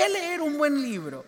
qué 0.00 0.08
leer 0.08 0.40
un 0.40 0.56
buen 0.56 0.80
libro? 0.80 1.26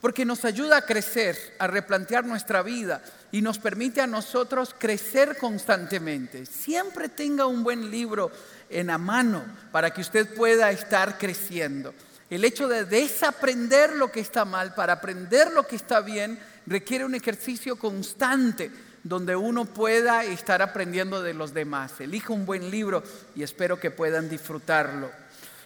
Porque 0.00 0.24
nos 0.24 0.44
ayuda 0.44 0.76
a 0.76 0.86
crecer, 0.86 1.36
a 1.58 1.66
replantear 1.66 2.24
nuestra 2.24 2.62
vida 2.62 3.02
y 3.32 3.42
nos 3.42 3.58
permite 3.58 4.00
a 4.00 4.06
nosotros 4.06 4.76
crecer 4.78 5.36
constantemente. 5.38 6.46
Siempre 6.46 7.08
tenga 7.08 7.46
un 7.46 7.64
buen 7.64 7.90
libro 7.90 8.30
en 8.70 8.88
la 8.88 8.98
mano 8.98 9.44
para 9.72 9.90
que 9.90 10.02
usted 10.02 10.34
pueda 10.34 10.70
estar 10.70 11.18
creciendo. 11.18 11.94
El 12.30 12.44
hecho 12.44 12.68
de 12.68 12.84
desaprender 12.84 13.96
lo 13.96 14.12
que 14.12 14.20
está 14.20 14.44
mal 14.44 14.72
para 14.74 14.94
aprender 14.94 15.52
lo 15.52 15.66
que 15.66 15.76
está 15.76 16.00
bien 16.00 16.38
requiere 16.66 17.04
un 17.04 17.16
ejercicio 17.16 17.76
constante 17.76 18.70
donde 19.02 19.34
uno 19.34 19.64
pueda 19.64 20.24
estar 20.24 20.62
aprendiendo 20.62 21.22
de 21.22 21.34
los 21.34 21.52
demás. 21.54 22.00
Elija 22.00 22.32
un 22.32 22.46
buen 22.46 22.70
libro 22.70 23.02
y 23.34 23.42
espero 23.42 23.80
que 23.80 23.90
puedan 23.90 24.28
disfrutarlo. 24.28 25.10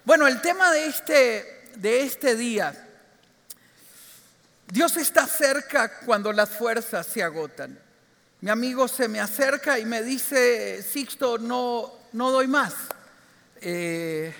Bueno, 0.06 0.26
el 0.28 0.40
tema 0.40 0.70
de 0.70 0.86
este, 0.86 1.55
de 1.76 2.02
este 2.02 2.36
día, 2.36 2.74
Dios 4.68 4.96
está 4.96 5.26
cerca 5.26 6.00
cuando 6.00 6.32
las 6.32 6.50
fuerzas 6.50 7.06
se 7.06 7.22
agotan. 7.22 7.78
Mi 8.40 8.50
amigo 8.50 8.88
se 8.88 9.08
me 9.08 9.20
acerca 9.20 9.78
y 9.78 9.84
me 9.84 10.02
dice, 10.02 10.82
Sixto, 10.82 11.38
no, 11.38 11.92
no 12.12 12.30
doy 12.30 12.48
más. 12.48 12.74
Eh, 13.60 14.34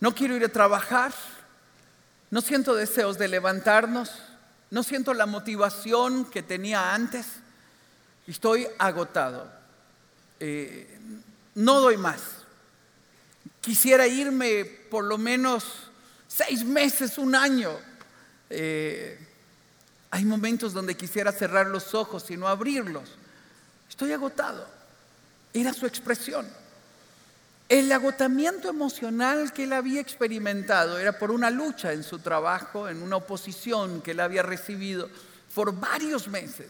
no 0.00 0.14
quiero 0.14 0.36
ir 0.36 0.44
a 0.44 0.48
trabajar, 0.48 1.12
no 2.30 2.40
siento 2.40 2.74
deseos 2.74 3.18
de 3.18 3.28
levantarnos, 3.28 4.10
no 4.70 4.82
siento 4.82 5.14
la 5.14 5.26
motivación 5.26 6.24
que 6.26 6.42
tenía 6.42 6.94
antes, 6.94 7.26
estoy 8.26 8.66
agotado, 8.78 9.50
eh, 10.40 10.98
no 11.54 11.80
doy 11.80 11.96
más. 11.96 12.20
Quisiera 13.60 14.06
irme 14.06 14.64
por 14.64 15.04
lo 15.04 15.18
menos 15.18 15.90
seis 16.28 16.64
meses, 16.64 17.18
un 17.18 17.34
año. 17.34 17.72
Eh, 18.50 19.18
hay 20.10 20.24
momentos 20.24 20.72
donde 20.72 20.96
quisiera 20.96 21.32
cerrar 21.32 21.66
los 21.66 21.94
ojos 21.94 22.30
y 22.30 22.36
no 22.36 22.48
abrirlos. 22.48 23.10
Estoy 23.88 24.12
agotado. 24.12 24.66
Era 25.52 25.72
su 25.72 25.86
expresión. 25.86 26.46
El 27.68 27.90
agotamiento 27.90 28.68
emocional 28.68 29.52
que 29.52 29.64
él 29.64 29.72
había 29.72 30.00
experimentado 30.00 30.98
era 30.98 31.18
por 31.18 31.32
una 31.32 31.50
lucha 31.50 31.92
en 31.92 32.04
su 32.04 32.20
trabajo, 32.20 32.88
en 32.88 33.02
una 33.02 33.16
oposición 33.16 34.02
que 34.02 34.12
él 34.12 34.20
había 34.20 34.42
recibido 34.42 35.10
por 35.52 35.72
varios 35.78 36.28
meses. 36.28 36.68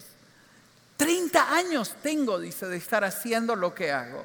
30 0.96 1.54
años 1.54 1.96
tengo, 2.02 2.40
dice, 2.40 2.66
de 2.66 2.78
estar 2.78 3.04
haciendo 3.04 3.54
lo 3.54 3.74
que 3.74 3.92
hago. 3.92 4.24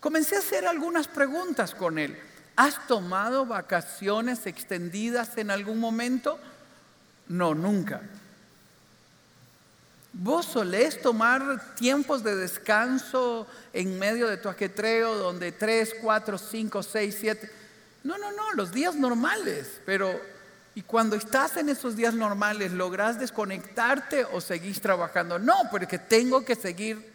Comencé 0.00 0.36
a 0.36 0.38
hacer 0.38 0.66
algunas 0.66 1.06
preguntas 1.08 1.74
con 1.74 1.98
él. 1.98 2.18
¿Has 2.56 2.86
tomado 2.86 3.46
vacaciones 3.46 4.46
extendidas 4.46 5.36
en 5.38 5.50
algún 5.50 5.80
momento? 5.80 6.38
No, 7.28 7.54
nunca. 7.54 8.02
¿Vos 10.12 10.46
solés 10.46 11.02
tomar 11.02 11.74
tiempos 11.74 12.22
de 12.22 12.36
descanso 12.36 13.48
en 13.72 13.98
medio 13.98 14.28
de 14.28 14.36
tu 14.36 14.48
ajetreo 14.48 15.16
donde 15.16 15.50
tres, 15.50 15.92
cuatro, 16.00 16.38
cinco, 16.38 16.84
seis, 16.84 17.16
siete? 17.18 17.50
No, 18.04 18.16
no, 18.18 18.30
no, 18.30 18.52
los 18.52 18.70
días 18.70 18.94
normales. 18.94 19.80
Pero, 19.84 20.14
¿y 20.76 20.82
cuando 20.82 21.16
estás 21.16 21.56
en 21.56 21.68
esos 21.68 21.96
días 21.96 22.14
normales, 22.14 22.70
logras 22.70 23.18
desconectarte 23.18 24.24
o 24.26 24.40
seguís 24.40 24.80
trabajando? 24.80 25.40
No, 25.40 25.56
porque 25.68 25.98
tengo 25.98 26.44
que 26.44 26.54
seguir. 26.54 27.12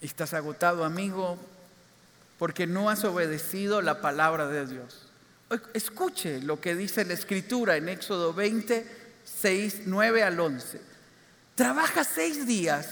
Estás 0.00 0.34
agotado, 0.34 0.84
amigo, 0.84 1.38
porque 2.38 2.66
no 2.66 2.90
has 2.90 3.04
obedecido 3.04 3.82
la 3.82 4.00
palabra 4.00 4.46
de 4.48 4.66
Dios. 4.66 5.02
Escuche 5.74 6.40
lo 6.42 6.60
que 6.60 6.74
dice 6.74 7.04
la 7.04 7.14
Escritura 7.14 7.76
en 7.76 7.88
Éxodo 7.88 8.32
20 8.32 8.98
6, 9.40 9.82
9 9.86 10.22
al 10.22 10.40
11. 10.40 10.80
Trabaja 11.54 12.04
seis 12.04 12.46
días 12.46 12.88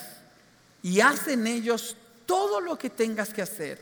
y 0.82 1.00
haz 1.00 1.28
en 1.28 1.46
ellos 1.46 1.96
todo 2.26 2.60
lo 2.60 2.78
que 2.78 2.90
tengas 2.90 3.32
que 3.32 3.42
hacer. 3.42 3.80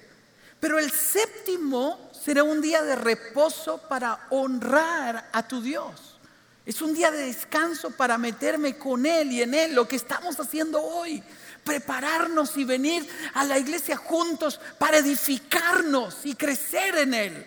Pero 0.60 0.78
el 0.78 0.90
séptimo 0.90 2.10
será 2.12 2.42
un 2.42 2.60
día 2.60 2.82
de 2.82 2.96
reposo 2.96 3.78
para 3.88 4.26
honrar 4.30 5.28
a 5.32 5.46
tu 5.46 5.60
Dios. 5.60 6.18
Es 6.64 6.80
un 6.80 6.94
día 6.94 7.10
de 7.10 7.26
descanso 7.26 7.90
para 7.90 8.16
meterme 8.16 8.78
con 8.78 9.04
Él 9.04 9.32
y 9.32 9.42
en 9.42 9.52
Él, 9.52 9.74
lo 9.74 9.86
que 9.86 9.96
estamos 9.96 10.38
haciendo 10.40 10.82
hoy. 10.82 11.22
Prepararnos 11.64 12.56
y 12.56 12.64
venir 12.64 13.08
a 13.34 13.44
la 13.44 13.58
iglesia 13.58 13.96
juntos 13.96 14.60
para 14.78 14.98
edificarnos 14.98 16.24
y 16.24 16.34
crecer 16.34 16.98
en 16.98 17.14
Él. 17.14 17.46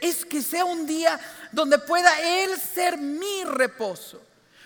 Es 0.00 0.24
que 0.24 0.42
sea 0.42 0.64
un 0.64 0.86
día 0.86 1.18
donde 1.52 1.78
pueda 1.78 2.10
Él 2.20 2.50
ser 2.58 2.98
mi 2.98 3.44
reposo. 3.44 4.22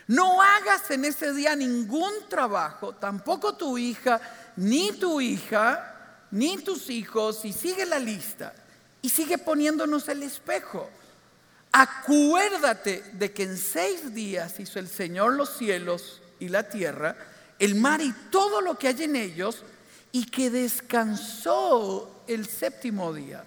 No 0.09 0.41
hagas 0.41 0.91
en 0.91 1.05
ese 1.05 1.35
día 1.35 1.55
ningún 1.55 2.13
trabajo, 2.31 2.95
tampoco 2.95 3.57
tu 3.57 3.77
hija, 3.77 4.21
ni 4.57 4.93
tu 4.93 5.21
hija, 5.21 6.25
ni 6.31 6.57
tus 6.59 6.89
hijos, 6.89 7.45
y 7.45 7.53
sigue 7.53 7.85
la 7.85 7.99
lista. 7.99 8.55
Y 9.03 9.11
sigue 9.11 9.37
poniéndonos 9.37 10.09
el 10.09 10.23
espejo. 10.23 10.89
Acuérdate 11.73 13.03
de 13.13 13.33
que 13.33 13.43
en 13.43 13.59
seis 13.59 14.15
días 14.15 14.59
hizo 14.59 14.79
el 14.79 14.89
Señor 14.89 15.35
los 15.35 15.57
cielos 15.59 16.23
y 16.41 16.49
la 16.49 16.69
tierra, 16.69 17.15
el 17.59 17.75
mar 17.75 18.01
y 18.01 18.13
todo 18.31 18.61
lo 18.61 18.79
que 18.79 18.89
hay 18.89 19.03
en 19.05 19.17
ellos, 19.17 19.65
y 20.13 20.25
que 20.27 20.51
descansó 20.51 22.23
el 22.27 22.47
séptimo 22.47 23.13
día. 23.13 23.45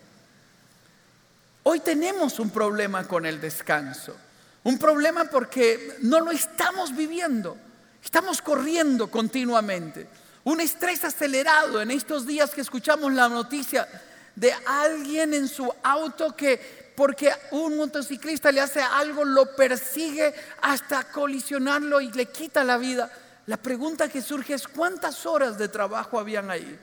Hoy 1.64 1.80
tenemos 1.80 2.40
un 2.40 2.50
problema 2.50 3.08
con 3.08 3.26
el 3.26 3.40
descanso. 3.40 4.16
Un 4.64 4.78
problema 4.78 5.26
porque 5.26 5.98
no 6.02 6.20
lo 6.20 6.32
estamos 6.32 6.96
viviendo. 6.96 7.58
Estamos 8.04 8.42
corriendo 8.42 9.10
continuamente. 9.10 10.08
Un 10.44 10.60
estrés 10.62 11.04
acelerado 11.04 11.82
en 11.82 11.92
estos 11.92 12.26
días 12.26 12.52
que 12.52 12.62
escuchamos 12.62 13.14
la 13.14 13.30
noticia 13.30 13.88
de 14.36 14.54
alguien 14.66 15.34
en 15.34 15.48
su 15.48 15.72
auto 15.84 16.36
que 16.36 16.82
porque 16.96 17.32
un 17.52 17.78
motociclista 17.78 18.52
le 18.52 18.62
hace 18.62 18.82
algo, 18.82 19.24
lo 19.24 19.56
persigue 19.56 20.34
hasta 20.62 21.06
colisionarlo 21.06 22.02
y 22.02 22.12
le 22.12 22.28
quita 22.28 22.64
la 22.64 22.78
vida. 22.78 23.12
La 23.48 23.58
pregunta 23.58 24.08
que 24.08 24.22
surge 24.22 24.54
es 24.54 24.68
cuántas 24.68 25.26
horas 25.26 25.58
de 25.58 25.68
trabajo 25.68 26.20
habían 26.20 26.52
ahí, 26.52 26.80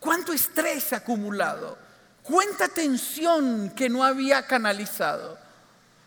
cuánto 0.00 0.32
estrés 0.32 0.92
acumulado, 0.92 1.78
cuánta 2.22 2.68
tensión 2.68 3.70
que 3.70 3.88
no 3.88 4.02
había 4.02 4.46
canalizado. 4.46 5.38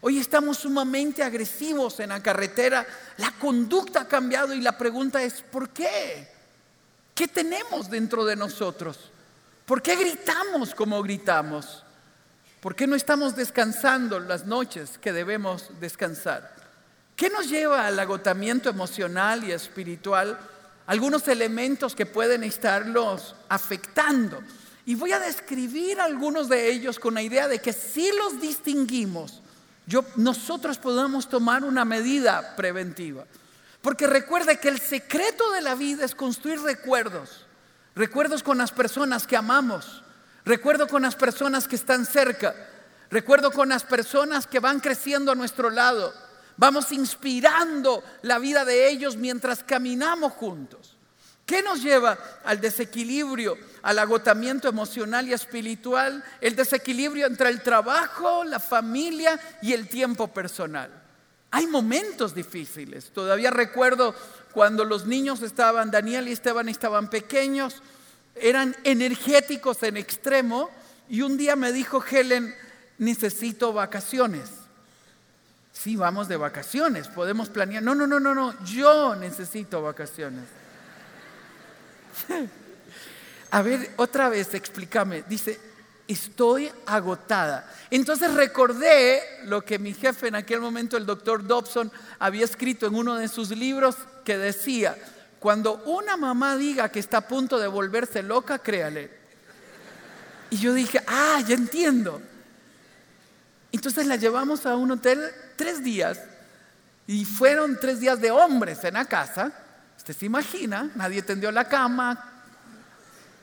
Hoy 0.02 0.20
estamos 0.20 0.58
sumamente 0.58 1.24
agresivos 1.24 2.00
en 2.00 2.10
la 2.10 2.22
carretera, 2.22 2.86
la 3.18 3.32
conducta 3.32 4.02
ha 4.02 4.08
cambiado 4.08 4.54
y 4.54 4.62
la 4.62 4.78
pregunta 4.78 5.24
es, 5.24 5.42
¿por 5.42 5.70
qué? 5.70 6.28
¿Qué 7.16 7.28
tenemos 7.28 7.90
dentro 7.90 8.26
de 8.26 8.36
nosotros? 8.36 9.12
¿Por 9.66 9.82
qué 9.82 9.96
gritamos 9.96 10.76
como 10.76 11.02
gritamos? 11.02 11.84
¿Por 12.62 12.76
qué 12.76 12.86
no 12.86 12.96
estamos 12.96 13.36
descansando 13.36 14.20
las 14.20 14.46
noches 14.46 14.98
que 14.98 15.14
debemos 15.14 15.70
descansar? 15.80 16.57
¿Qué 17.18 17.32
nos 17.32 17.50
lleva 17.50 17.88
al 17.88 18.00
agotamiento 18.00 18.70
emocional 18.70 19.44
y 19.44 19.52
espiritual? 19.52 20.38
Algunos 20.86 21.28
elementos 21.28 21.96
que 21.96 22.06
pueden 22.06 22.44
estarlos 22.44 23.34
afectando. 23.50 24.40
Y 24.86 24.94
voy 24.94 25.14
a 25.14 25.20
describir 25.20 26.00
algunos 26.00 26.48
de 26.48 26.72
ellos 26.72 27.00
con 27.00 27.16
la 27.16 27.24
idea 27.24 27.48
de 27.48 27.58
que 27.58 27.74
si 27.74 28.12
los 28.12 28.40
distinguimos, 28.40 29.42
nosotros 30.16 30.78
podamos 30.78 31.28
tomar 31.28 31.64
una 31.64 31.86
medida 31.86 32.56
preventiva. 32.56 33.26
Porque 33.82 34.06
recuerde 34.06 34.60
que 34.60 34.70
el 34.70 34.80
secreto 34.80 35.52
de 35.54 35.62
la 35.62 35.74
vida 35.74 36.06
es 36.06 36.14
construir 36.14 36.62
recuerdos. 36.62 37.48
Recuerdos 37.96 38.44
con 38.44 38.60
las 38.60 38.72
personas 38.72 39.26
que 39.26 39.36
amamos. 39.36 40.04
Recuerdo 40.46 40.88
con 40.88 41.02
las 41.02 41.16
personas 41.16 41.68
que 41.68 41.78
están 41.78 42.06
cerca. 42.06 42.54
Recuerdo 43.10 43.50
con 43.50 43.70
las 43.70 43.84
personas 43.84 44.46
que 44.46 44.60
van 44.60 44.80
creciendo 44.82 45.32
a 45.32 45.36
nuestro 45.36 45.72
lado. 45.72 46.27
Vamos 46.58 46.92
inspirando 46.92 48.04
la 48.24 48.40
vida 48.40 48.66
de 48.66 48.90
ellos 48.90 49.16
mientras 49.16 49.64
caminamos 49.64 50.34
juntos. 50.34 50.98
¿Qué 51.46 51.64
nos 51.64 51.82
lleva 51.82 52.18
al 52.44 52.60
desequilibrio, 52.60 53.58
al 53.82 54.00
agotamiento 54.00 54.68
emocional 54.68 55.30
y 55.30 55.34
espiritual? 55.34 56.22
El 56.42 56.58
desequilibrio 56.58 57.26
entre 57.26 57.50
el 57.50 57.64
trabajo, 57.64 58.44
la 58.44 58.60
familia 58.60 59.40
y 59.62 59.72
el 59.72 59.88
tiempo 59.88 60.28
personal. 60.28 60.92
Hay 61.52 61.68
momentos 61.68 62.36
difíciles. 62.36 63.12
Todavía 63.12 63.50
recuerdo 63.50 64.14
cuando 64.52 64.84
los 64.84 65.06
niños 65.06 65.42
estaban, 65.42 65.90
Daniel 65.90 66.28
y 66.28 66.34
Esteban 66.34 66.68
estaban 66.68 67.10
pequeños, 67.10 67.82
eran 68.36 68.76
energéticos 68.84 69.82
en 69.84 69.96
extremo 69.96 70.70
y 71.08 71.22
un 71.22 71.38
día 71.38 71.56
me 71.56 71.72
dijo 71.72 72.04
Helen, 72.04 72.54
necesito 72.98 73.72
vacaciones. 73.72 74.50
Sí, 75.78 75.96
vamos 75.96 76.28
de 76.28 76.38
vacaciones, 76.38 77.08
podemos 77.08 77.50
planear. 77.50 77.84
No, 77.84 77.94
no, 77.94 78.08
no, 78.08 78.20
no, 78.20 78.34
no, 78.34 78.66
yo 78.66 79.16
necesito 79.16 79.84
vacaciones. 79.84 80.46
A 83.52 83.62
ver, 83.62 83.92
otra 83.98 84.28
vez 84.28 84.56
explícame. 84.56 85.24
Dice, 85.30 85.60
estoy 86.08 86.72
agotada. 86.88 87.72
Entonces 87.92 88.34
recordé 88.34 89.22
lo 89.44 89.64
que 89.64 89.78
mi 89.78 89.94
jefe 89.94 90.30
en 90.30 90.36
aquel 90.36 90.62
momento, 90.62 90.98
el 90.98 91.06
doctor 91.06 91.46
Dobson, 91.46 91.92
había 92.18 92.46
escrito 92.46 92.88
en 92.88 92.96
uno 92.96 93.16
de 93.16 93.28
sus 93.28 93.52
libros 93.52 93.98
que 94.26 94.38
decía, 94.38 94.98
cuando 95.40 95.84
una 95.86 96.18
mamá 96.18 96.58
diga 96.58 96.90
que 96.90 97.00
está 97.00 97.18
a 97.18 97.28
punto 97.28 97.60
de 97.60 97.68
volverse 97.68 98.24
loca, 98.24 98.58
créale. 98.58 99.12
Y 100.50 100.58
yo 100.58 100.74
dije, 100.74 101.02
ah, 101.06 101.40
ya 101.48 101.54
entiendo. 101.54 102.20
Entonces 103.72 104.06
la 104.06 104.16
llevamos 104.16 104.66
a 104.66 104.76
un 104.76 104.92
hotel 104.92 105.22
tres 105.56 105.84
días 105.84 106.20
y 107.06 107.26
fueron 107.26 107.80
tres 107.80 108.00
días 108.00 108.20
de 108.20 108.32
hombres 108.32 108.84
en 108.84 108.96
la 108.96 109.06
casa. 109.06 109.52
Usted 109.98 110.16
se 110.16 110.26
imagina, 110.26 110.92
nadie 110.96 111.22
tendió 111.22 111.52
la 111.52 111.68
cama. 111.68 112.34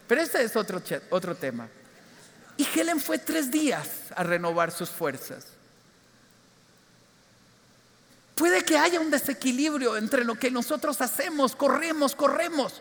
Pero 0.07 0.21
ese 0.21 0.43
es 0.43 0.55
otro, 0.57 0.83
otro 1.11 1.35
tema. 1.35 1.69
Y 2.57 2.67
Helen 2.75 3.01
fue 3.01 3.19
tres 3.19 3.51
días 3.51 3.89
a 4.15 4.23
renovar 4.23 4.71
sus 4.71 4.91
fuerzas. 4.91 5.47
Puede 8.35 8.63
que 8.65 8.77
haya 8.77 9.01
un 9.01 9.11
desequilibrio 9.11 9.97
entre 9.97 10.25
lo 10.25 10.35
que 10.35 10.51
nosotros 10.51 11.01
hacemos, 11.01 11.55
corremos, 11.55 12.15
corremos. 12.15 12.81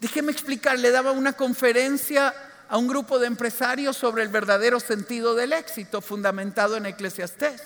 Déjeme 0.00 0.30
explicar, 0.30 0.78
le 0.78 0.90
daba 0.90 1.10
una 1.10 1.32
conferencia 1.32 2.34
a 2.68 2.78
un 2.78 2.88
grupo 2.88 3.18
de 3.18 3.26
empresarios 3.26 3.96
sobre 3.96 4.22
el 4.22 4.28
verdadero 4.28 4.80
sentido 4.80 5.34
del 5.34 5.52
éxito 5.52 6.00
fundamentado 6.00 6.76
en 6.76 6.86
Eclesiastés. 6.86 7.62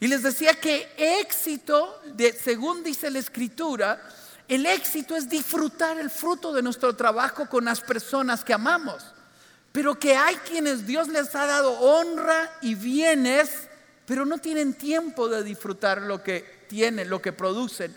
Y 0.00 0.06
les 0.06 0.22
decía 0.22 0.54
que 0.54 0.88
éxito, 0.96 2.00
según 2.42 2.82
dice 2.84 3.10
la 3.10 3.18
escritura, 3.18 4.00
el 4.46 4.64
éxito 4.64 5.16
es 5.16 5.28
disfrutar 5.28 5.98
el 5.98 6.08
fruto 6.08 6.52
de 6.52 6.62
nuestro 6.62 6.94
trabajo 6.94 7.48
con 7.48 7.64
las 7.64 7.80
personas 7.80 8.44
que 8.44 8.54
amamos. 8.54 9.04
Pero 9.72 9.98
que 9.98 10.16
hay 10.16 10.36
quienes 10.36 10.86
Dios 10.86 11.08
les 11.08 11.34
ha 11.34 11.46
dado 11.46 11.72
honra 11.80 12.50
y 12.62 12.74
bienes, 12.74 13.50
pero 14.06 14.24
no 14.24 14.38
tienen 14.38 14.74
tiempo 14.74 15.28
de 15.28 15.42
disfrutar 15.42 16.00
lo 16.02 16.22
que 16.22 16.64
tienen, 16.68 17.10
lo 17.10 17.20
que 17.20 17.32
producen. 17.32 17.94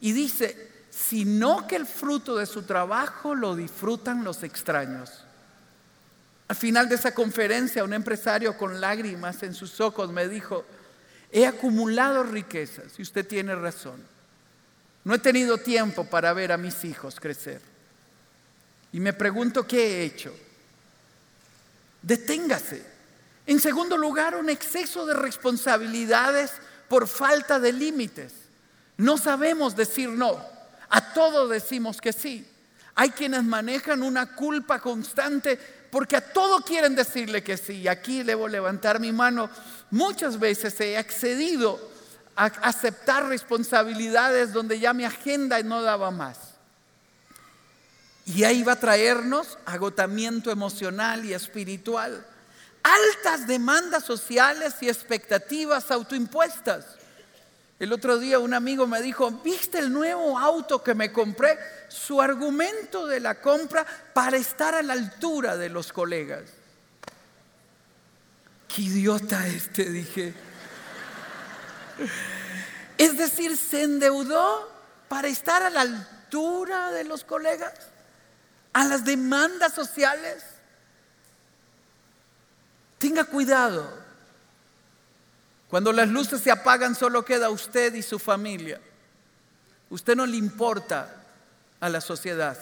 Y 0.00 0.12
dice, 0.12 0.86
sino 0.90 1.66
que 1.66 1.76
el 1.76 1.86
fruto 1.86 2.36
de 2.36 2.46
su 2.46 2.62
trabajo 2.62 3.34
lo 3.34 3.54
disfrutan 3.54 4.24
los 4.24 4.42
extraños. 4.42 5.25
Al 6.48 6.56
final 6.56 6.88
de 6.88 6.94
esa 6.94 7.12
conferencia, 7.12 7.84
un 7.84 7.92
empresario 7.92 8.56
con 8.56 8.80
lágrimas 8.80 9.42
en 9.42 9.54
sus 9.54 9.80
ojos 9.80 10.12
me 10.12 10.28
dijo, 10.28 10.64
he 11.32 11.46
acumulado 11.46 12.22
riquezas 12.22 12.98
y 12.98 13.02
usted 13.02 13.26
tiene 13.26 13.54
razón. 13.54 14.00
No 15.04 15.14
he 15.14 15.18
tenido 15.18 15.58
tiempo 15.58 16.04
para 16.04 16.32
ver 16.32 16.52
a 16.52 16.56
mis 16.56 16.84
hijos 16.84 17.18
crecer. 17.20 17.60
Y 18.92 19.00
me 19.00 19.12
pregunto 19.12 19.66
qué 19.66 19.86
he 19.86 20.04
hecho. 20.04 20.34
Deténgase. 22.02 22.82
En 23.46 23.60
segundo 23.60 23.96
lugar, 23.96 24.36
un 24.36 24.48
exceso 24.48 25.06
de 25.06 25.14
responsabilidades 25.14 26.52
por 26.88 27.08
falta 27.08 27.58
de 27.58 27.72
límites. 27.72 28.32
No 28.96 29.18
sabemos 29.18 29.76
decir 29.76 30.08
no. 30.08 30.40
A 30.88 31.12
todo 31.12 31.48
decimos 31.48 32.00
que 32.00 32.12
sí. 32.12 32.46
Hay 32.94 33.10
quienes 33.10 33.44
manejan 33.44 34.02
una 34.02 34.34
culpa 34.34 34.80
constante 34.80 35.58
porque 35.90 36.16
a 36.16 36.20
todo 36.20 36.60
quieren 36.62 36.94
decirle 36.94 37.42
que 37.42 37.56
sí. 37.56 37.88
Aquí 37.88 38.22
debo 38.22 38.48
levantar 38.48 39.00
mi 39.00 39.12
mano. 39.12 39.50
Muchas 39.90 40.38
veces 40.38 40.80
he 40.80 40.96
accedido 40.96 41.80
a 42.34 42.46
aceptar 42.46 43.26
responsabilidades 43.28 44.52
donde 44.52 44.78
ya 44.78 44.92
mi 44.92 45.04
agenda 45.04 45.62
no 45.62 45.82
daba 45.82 46.10
más. 46.10 46.38
Y 48.26 48.42
ahí 48.44 48.62
va 48.62 48.72
a 48.72 48.80
traernos 48.80 49.56
agotamiento 49.64 50.50
emocional 50.50 51.24
y 51.24 51.32
espiritual, 51.32 52.26
altas 52.82 53.46
demandas 53.46 54.04
sociales 54.04 54.74
y 54.80 54.88
expectativas 54.88 55.90
autoimpuestas. 55.90 56.84
El 57.78 57.92
otro 57.92 58.18
día 58.18 58.38
un 58.38 58.54
amigo 58.54 58.86
me 58.86 59.02
dijo, 59.02 59.30
¿viste 59.30 59.78
el 59.78 59.92
nuevo 59.92 60.38
auto 60.38 60.82
que 60.82 60.94
me 60.94 61.12
compré? 61.12 61.58
Su 61.88 62.22
argumento 62.22 63.06
de 63.06 63.20
la 63.20 63.40
compra 63.40 63.86
para 64.14 64.38
estar 64.38 64.74
a 64.74 64.82
la 64.82 64.94
altura 64.94 65.58
de 65.58 65.68
los 65.68 65.92
colegas. 65.92 66.44
Qué 68.66 68.82
idiota 68.82 69.46
este, 69.46 69.84
dije. 69.90 70.34
Es 72.96 73.18
decir, 73.18 73.56
se 73.58 73.82
endeudó 73.82 74.72
para 75.08 75.28
estar 75.28 75.62
a 75.62 75.68
la 75.68 75.82
altura 75.82 76.90
de 76.92 77.04
los 77.04 77.24
colegas, 77.24 77.74
a 78.72 78.86
las 78.86 79.04
demandas 79.04 79.74
sociales. 79.74 80.42
Tenga 82.96 83.24
cuidado. 83.24 84.05
Cuando 85.68 85.92
las 85.92 86.08
luces 86.08 86.40
se 86.40 86.50
apagan 86.50 86.94
solo 86.94 87.24
queda 87.24 87.50
usted 87.50 87.94
y 87.94 88.02
su 88.02 88.18
familia. 88.18 88.80
Usted 89.90 90.16
no 90.16 90.26
le 90.26 90.36
importa 90.36 91.24
a 91.80 91.88
la 91.88 92.00
sociedad. 92.00 92.58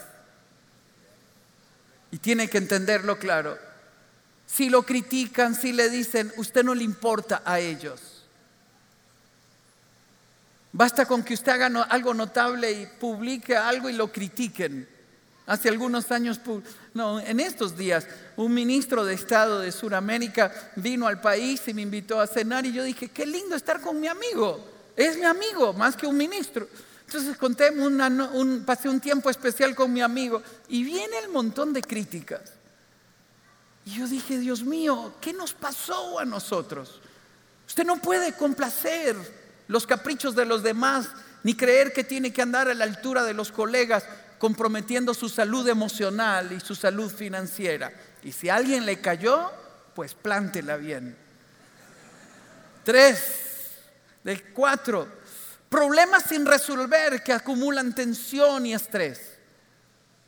Y 2.10 2.18
tiene 2.18 2.48
que 2.48 2.58
entenderlo 2.58 3.18
claro. 3.18 3.58
Si 4.46 4.68
lo 4.68 4.82
critican, 4.82 5.54
si 5.54 5.72
le 5.72 5.90
dicen, 5.90 6.32
usted 6.36 6.64
no 6.64 6.74
le 6.74 6.84
importa 6.84 7.42
a 7.44 7.60
ellos. 7.60 8.24
Basta 10.72 11.06
con 11.06 11.22
que 11.22 11.34
usted 11.34 11.52
haga 11.52 11.82
algo 11.84 12.14
notable 12.14 12.72
y 12.72 12.86
publique 12.86 13.56
algo 13.56 13.88
y 13.88 13.92
lo 13.92 14.10
critiquen. 14.10 14.88
Hace 15.46 15.68
algunos 15.68 16.10
años, 16.10 16.40
no, 16.94 17.20
en 17.20 17.38
estos 17.38 17.76
días, 17.76 18.06
un 18.36 18.54
ministro 18.54 19.04
de 19.04 19.12
Estado 19.12 19.60
de 19.60 19.72
Sudamérica 19.72 20.50
vino 20.76 21.06
al 21.06 21.20
país 21.20 21.60
y 21.68 21.74
me 21.74 21.82
invitó 21.82 22.18
a 22.18 22.26
cenar 22.26 22.64
y 22.64 22.72
yo 22.72 22.82
dije, 22.82 23.08
qué 23.08 23.26
lindo 23.26 23.54
estar 23.54 23.82
con 23.82 24.00
mi 24.00 24.08
amigo. 24.08 24.64
Es 24.96 25.18
mi 25.18 25.24
amigo, 25.24 25.74
más 25.74 25.96
que 25.96 26.06
un 26.06 26.16
ministro. 26.16 26.66
Entonces 27.06 27.36
conté 27.36 27.70
un, 27.70 28.62
pasé 28.64 28.88
un 28.88 29.00
tiempo 29.00 29.28
especial 29.28 29.74
con 29.74 29.92
mi 29.92 30.00
amigo 30.00 30.42
y 30.68 30.82
viene 30.82 31.18
el 31.18 31.28
montón 31.28 31.74
de 31.74 31.82
críticas. 31.82 32.40
Y 33.84 33.98
yo 33.98 34.08
dije, 34.08 34.38
Dios 34.38 34.62
mío, 34.62 35.12
¿qué 35.20 35.34
nos 35.34 35.52
pasó 35.52 36.18
a 36.18 36.24
nosotros? 36.24 37.02
Usted 37.66 37.84
no 37.84 37.98
puede 38.00 38.32
complacer 38.32 39.14
los 39.68 39.86
caprichos 39.86 40.34
de 40.34 40.46
los 40.46 40.62
demás, 40.62 41.08
ni 41.42 41.54
creer 41.54 41.92
que 41.92 42.02
tiene 42.02 42.32
que 42.32 42.40
andar 42.40 42.68
a 42.68 42.74
la 42.74 42.84
altura 42.84 43.22
de 43.24 43.34
los 43.34 43.52
colegas 43.52 44.04
comprometiendo 44.44 45.14
su 45.14 45.30
salud 45.30 45.66
emocional 45.66 46.52
y 46.52 46.60
su 46.60 46.74
salud 46.74 47.10
financiera. 47.10 47.90
Y 48.22 48.30
si 48.30 48.50
alguien 48.50 48.84
le 48.84 49.00
cayó, 49.00 49.50
pues 49.94 50.12
plántela 50.12 50.76
bien. 50.76 51.16
Tres, 52.84 53.70
de 54.22 54.52
cuatro, 54.52 55.08
problemas 55.70 56.24
sin 56.24 56.44
resolver 56.44 57.22
que 57.22 57.32
acumulan 57.32 57.94
tensión 57.94 58.66
y 58.66 58.74
estrés. 58.74 59.18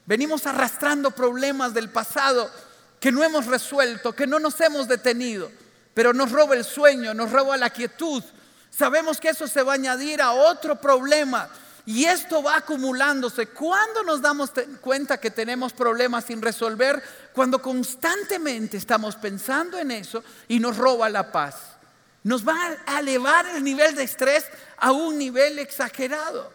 Venimos 0.07 0.47
arrastrando 0.47 1.11
problemas 1.11 1.75
del 1.75 1.91
pasado 1.91 2.51
que 2.99 3.13
no 3.13 3.23
hemos 3.23 3.45
resuelto, 3.45 4.15
que 4.15 4.27
no 4.27 4.39
nos 4.39 4.59
hemos 4.63 4.89
detenido, 4.89 5.53
pero 5.93 6.15
nos 6.15 6.33
roba 6.33 6.55
el 6.55 6.65
sueño, 6.65 7.13
nos 7.13 7.33
roba 7.33 7.59
la 7.59 7.69
quietud. 7.69 8.25
Sabemos 8.71 9.21
que 9.21 9.29
eso 9.29 9.47
se 9.47 9.63
va 9.63 9.73
a 9.73 9.75
añadir 9.75 10.23
a 10.23 10.33
otro 10.33 10.81
problema 10.81 11.51
y 11.87 12.05
esto 12.05 12.43
va 12.43 12.57
acumulándose. 12.57 13.47
¿Cuándo 13.47 14.03
nos 14.03 14.21
damos 14.21 14.51
cuenta 14.81 15.19
que 15.19 15.31
tenemos 15.31 15.73
problemas 15.73 16.25
sin 16.25 16.43
resolver? 16.43 17.01
Cuando 17.33 17.63
constantemente 17.63 18.77
estamos 18.77 19.15
pensando 19.15 19.79
en 19.79 19.93
eso 19.93 20.23
y 20.49 20.59
nos 20.59 20.77
roba 20.77 21.09
la 21.09 21.31
paz. 21.31 21.77
Nos 22.25 22.47
va 22.47 22.57
a 22.87 22.99
elevar 22.99 23.47
el 23.55 23.63
nivel 23.63 23.95
de 23.95 24.03
estrés 24.03 24.45
a 24.79 24.91
un 24.91 25.17
nivel 25.17 25.61
exagerado. 25.61 26.53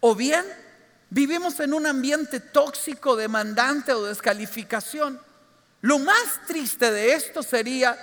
O 0.00 0.16
bien 0.16 0.44
vivimos 1.10 1.60
en 1.60 1.72
un 1.72 1.86
ambiente 1.86 2.40
tóxico, 2.40 3.14
demandante 3.14 3.92
o 3.92 4.02
descalificación. 4.02 5.20
Lo 5.80 6.00
más 6.00 6.40
triste 6.48 6.90
de 6.90 7.12
esto 7.12 7.44
sería 7.44 7.96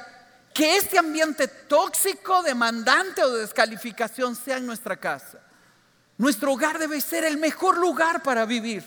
que 0.53 0.77
este 0.77 0.97
ambiente 0.97 1.49
tóxico, 1.49 2.41
demandante 2.41 3.21
o 3.21 3.31
descalificación 3.31 4.33
sea 4.37 4.57
en 4.57 4.65
nuestra 4.65 4.95
casa. 4.95 5.39
Nuestro 6.17 6.53
hogar 6.53 6.79
debe 6.79 7.01
ser 7.01 7.23
el 7.23 7.37
mejor 7.37 7.77
lugar 7.77 8.21
para 8.23 8.45
vivir, 8.45 8.83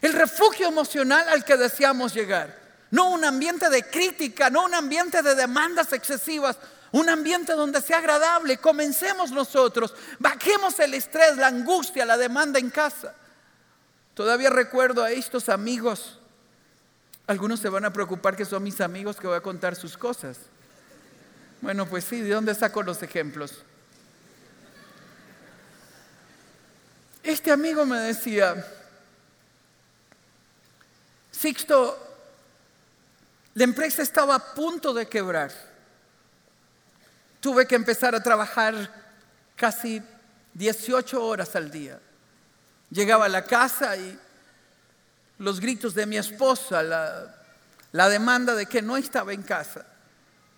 el 0.00 0.12
refugio 0.12 0.68
emocional 0.68 1.28
al 1.28 1.44
que 1.44 1.56
deseamos 1.56 2.14
llegar. 2.14 2.62
No 2.90 3.10
un 3.10 3.24
ambiente 3.24 3.68
de 3.70 3.82
crítica, 3.84 4.50
no 4.50 4.64
un 4.64 4.74
ambiente 4.74 5.22
de 5.22 5.34
demandas 5.34 5.92
excesivas, 5.92 6.58
un 6.92 7.08
ambiente 7.08 7.54
donde 7.54 7.80
sea 7.80 7.98
agradable. 7.98 8.58
Comencemos 8.58 9.32
nosotros, 9.32 9.94
bajemos 10.18 10.78
el 10.78 10.94
estrés, 10.94 11.36
la 11.36 11.48
angustia, 11.48 12.06
la 12.06 12.16
demanda 12.16 12.58
en 12.58 12.70
casa. 12.70 13.14
Todavía 14.14 14.48
recuerdo 14.48 15.02
a 15.02 15.10
estos 15.10 15.48
amigos. 15.48 16.20
Algunos 17.26 17.58
se 17.60 17.68
van 17.68 17.84
a 17.84 17.92
preocupar 17.92 18.36
que 18.36 18.44
son 18.44 18.62
mis 18.62 18.80
amigos 18.80 19.16
que 19.16 19.26
voy 19.26 19.36
a 19.36 19.40
contar 19.40 19.74
sus 19.74 19.96
cosas. 19.96 20.38
Bueno, 21.60 21.86
pues 21.86 22.04
sí, 22.04 22.20
¿de 22.20 22.30
dónde 22.30 22.54
saco 22.54 22.82
los 22.82 23.02
ejemplos? 23.02 23.64
Este 27.24 27.50
amigo 27.50 27.86
me 27.86 27.98
decía, 28.00 28.54
Sixto, 31.32 31.98
La 33.54 33.64
empresa 33.64 34.02
estaba 34.02 34.34
a 34.34 34.54
punto 34.54 34.92
de 34.92 35.06
quebrar. 35.06 35.50
Tuve 37.40 37.66
que 37.66 37.76
empezar 37.76 38.14
a 38.14 38.22
trabajar 38.22 38.74
casi 39.56 40.02
18 40.52 41.24
horas 41.24 41.56
al 41.56 41.70
día. 41.70 41.98
Llegaba 42.90 43.24
a 43.24 43.28
la 43.30 43.44
casa 43.44 43.96
y 43.96 44.18
los 45.38 45.60
gritos 45.60 45.94
de 45.94 46.04
mi 46.04 46.18
esposa, 46.18 46.82
la, 46.82 47.34
la 47.92 48.08
demanda 48.10 48.54
de 48.54 48.66
que 48.66 48.82
no 48.82 48.98
estaba 48.98 49.32
en 49.32 49.42
casa. 49.42 49.86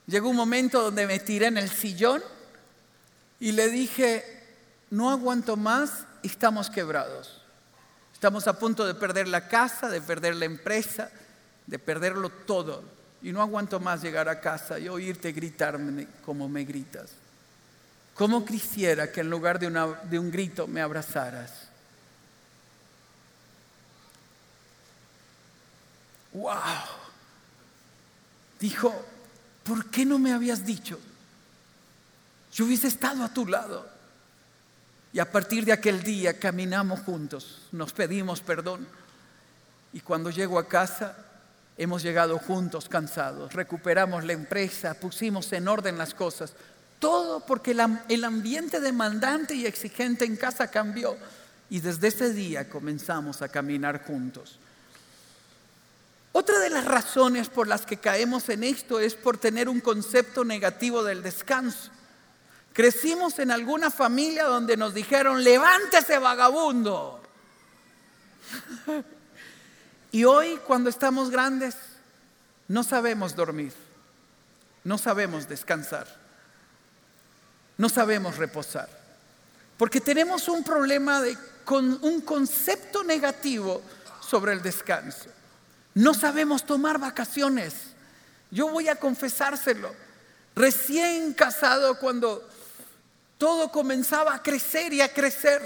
Llegó 0.07 0.31
un 0.31 0.37
momento 0.37 0.83
donde 0.83 1.07
me 1.07 1.21
tiré 1.21 1.47
en 1.47 1.59
el 1.59 1.71
sillón 1.71 2.25
y 3.39 3.53
le 3.53 3.69
dije, 3.69 4.25
no 4.91 5.11
aguanto 5.11 5.57
más, 5.57 6.07
estamos 6.27 6.71
quebrados. 6.71 7.43
Estamos 8.13 8.47
a 8.47 8.59
punto 8.59 8.87
de 8.87 8.95
perder 8.95 9.29
la 9.29 9.49
casa, 9.49 9.89
de 9.89 10.01
perder 10.01 10.37
la 10.37 10.47
empresa, 10.47 11.11
de 11.67 11.79
perderlo 11.79 12.31
todo. 12.31 12.83
Y 13.23 13.33
no 13.33 13.43
aguanto 13.43 13.81
más 13.81 14.03
llegar 14.03 14.29
a 14.29 14.41
casa 14.41 14.79
y 14.79 14.89
oírte 14.89 15.33
gritarme 15.33 16.07
como 16.25 16.49
me 16.49 16.65
gritas. 16.65 17.11
¿Cómo 18.15 18.45
quisiera 18.45 19.13
que 19.13 19.21
en 19.21 19.31
lugar 19.31 19.59
de, 19.59 19.69
de 20.05 20.19
un 20.19 20.31
grito 20.31 20.67
me 20.67 20.81
abrazaras? 20.81 21.69
¡Wow! 26.33 26.55
Dijo, 28.59 29.05
¿por 29.65 29.91
qué 29.91 30.07
no 30.07 30.19
me 30.19 30.33
habías 30.33 30.65
dicho? 30.65 30.99
Yo 32.53 32.65
hubiese 32.65 32.89
estado 32.89 33.23
a 33.23 33.33
tu 33.33 33.47
lado. 33.47 33.96
Y 35.17 35.19
a 35.19 35.33
partir 35.33 35.65
de 35.65 35.73
aquel 35.73 36.03
día 36.03 36.39
caminamos 36.39 37.01
juntos, 37.01 37.63
nos 37.73 37.95
pedimos 37.95 38.43
perdón. 38.43 38.87
Y 39.95 40.01
cuando 40.01 40.29
llego 40.29 40.59
a 40.59 40.69
casa, 40.69 41.17
hemos 41.79 42.03
llegado 42.03 42.39
juntos 42.39 42.87
cansados, 42.87 43.55
recuperamos 43.55 44.25
la 44.25 44.35
empresa, 44.35 44.93
pusimos 44.93 45.51
en 45.55 45.69
orden 45.69 45.97
las 45.97 46.13
cosas. 46.13 46.53
Todo 46.99 47.41
porque 47.47 47.71
el 47.71 48.25
ambiente 48.25 48.79
demandante 48.79 49.55
y 49.55 49.65
exigente 49.65 50.27
en 50.27 50.37
casa 50.37 50.71
cambió. 50.71 51.17
Y 51.71 51.81
desde 51.81 52.09
ese 52.09 52.35
día 52.35 52.69
comenzamos 52.69 53.41
a 53.41 53.49
caminar 53.49 54.05
juntos. 54.05 54.59
Otra 56.33 56.59
de 56.59 56.69
las 56.69 56.85
razones 56.85 57.49
por 57.49 57.69
las 57.69 57.87
que 57.87 57.97
caemos 57.97 58.51
en 58.51 58.65
esto 58.65 59.01
es 59.01 59.15
por 59.15 59.39
tener 59.39 59.71
un 59.71 59.81
concepto 59.81 60.45
negativo 60.45 61.03
del 61.03 61.23
descanso. 61.23 61.91
Crecimos 62.77 63.39
en 63.39 63.51
alguna 63.51 63.91
familia 63.91 64.45
donde 64.45 64.77
nos 64.77 64.93
dijeron, 64.93 65.43
levántese 65.43 66.19
vagabundo. 66.19 67.23
y 70.13 70.25
hoy 70.25 70.61
cuando 70.67 70.91
estamos 70.91 71.31
grandes, 71.31 71.75
no 72.69 72.83
sabemos 72.83 73.35
dormir, 73.35 73.73
no 74.85 74.99
sabemos 74.99 75.49
descansar, 75.49 76.07
no 77.79 77.89
sabemos 77.89 78.37
reposar, 78.37 78.91
porque 79.79 80.03
tenemos 80.03 80.47
un 80.47 80.63
problema 80.63 81.23
de 81.23 81.35
con 81.65 81.99
un 82.05 82.21
concepto 82.21 83.03
negativo 83.03 83.81
sobre 84.21 84.53
el 84.53 84.61
descanso. 84.61 85.31
No 85.95 86.13
sabemos 86.13 86.67
tomar 86.67 86.99
vacaciones. 86.99 87.73
Yo 88.51 88.69
voy 88.69 88.89
a 88.89 88.97
confesárselo. 88.97 89.95
Recién 90.55 91.33
casado, 91.33 91.99
cuando 91.99 92.47
todo 93.39 93.71
comenzaba 93.71 94.35
a 94.35 94.43
crecer 94.43 94.93
y 94.93 95.01
a 95.01 95.13
crecer, 95.13 95.63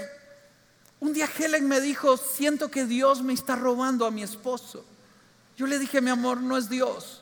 un 0.99 1.13
día 1.13 1.27
Helen 1.37 1.67
me 1.67 1.81
dijo, 1.81 2.17
siento 2.17 2.69
que 2.69 2.85
Dios 2.85 3.23
me 3.23 3.33
está 3.33 3.55
robando 3.55 4.05
a 4.05 4.11
mi 4.11 4.23
esposo. 4.23 4.85
Yo 5.57 5.65
le 5.65 5.79
dije, 5.79 6.01
mi 6.01 6.09
amor, 6.09 6.41
no 6.41 6.57
es 6.57 6.69
Dios, 6.69 7.21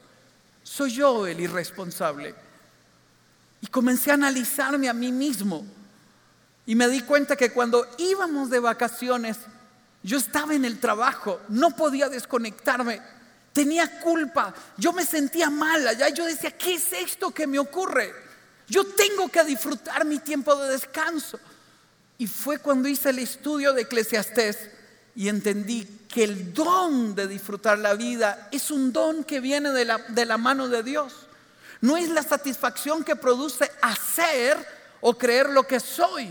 soy 0.64 0.92
yo 0.92 1.28
el 1.28 1.40
irresponsable. 1.40 2.36
Y 3.62 3.68
comencé 3.68 4.12
a 4.12 4.16
analizarme 4.16 4.90
a 4.90 4.94
mí 4.94 5.12
mismo. 5.12 5.66
Y 6.66 6.76
me 6.76 6.88
di 6.88 7.02
cuenta 7.02 7.36
que 7.36 7.52
cuando 7.52 7.88
íbamos 7.98 8.50
de 8.50 8.60
vacaciones, 8.60 9.38
yo 10.04 10.18
estaba 10.18 10.54
en 10.54 10.66
el 10.66 10.80
trabajo, 10.80 11.42
no 11.50 11.72
podía 11.76 12.10
desconectarme, 12.10 13.02
tenía 13.54 14.00
culpa, 14.00 14.54
yo 14.78 14.94
me 14.94 15.06
sentía 15.06 15.50
mal 15.50 15.88
allá, 15.88 16.10
yo 16.10 16.26
decía, 16.26 16.52
¿qué 16.52 16.76
es 16.76 16.94
esto 16.94 17.32
que 17.32 17.48
me 17.48 17.60
ocurre? 17.60 18.29
Yo 18.70 18.86
tengo 18.86 19.30
que 19.30 19.44
disfrutar 19.44 20.06
mi 20.06 20.20
tiempo 20.20 20.56
de 20.56 20.72
descanso. 20.72 21.40
Y 22.18 22.28
fue 22.28 22.60
cuando 22.60 22.88
hice 22.88 23.10
el 23.10 23.20
estudio 23.20 23.74
de 23.74 23.84
Eclesiastés 23.84 24.70
y 25.16 25.30
entendí 25.30 25.86
que 26.08 26.24
el 26.24 26.54
don 26.54 27.16
de 27.16 27.28
disfrutar 27.28 27.80
la 27.80 27.94
vida 27.94 28.50
es 28.52 28.72
un 28.72 28.94
don 28.94 29.24
que 29.24 29.40
viene 29.40 29.72
de 29.72 29.86
la, 29.86 29.98
de 29.98 30.26
la 30.26 30.38
mano 30.38 30.68
de 30.68 30.84
Dios. 30.84 31.14
No 31.82 31.98
es 31.98 32.10
la 32.10 32.24
satisfacción 32.24 33.04
que 33.04 33.16
produce 33.16 33.72
hacer 33.82 34.58
o 35.02 35.18
creer 35.18 35.50
lo 35.50 35.64
que 35.64 35.80
soy. 35.80 36.30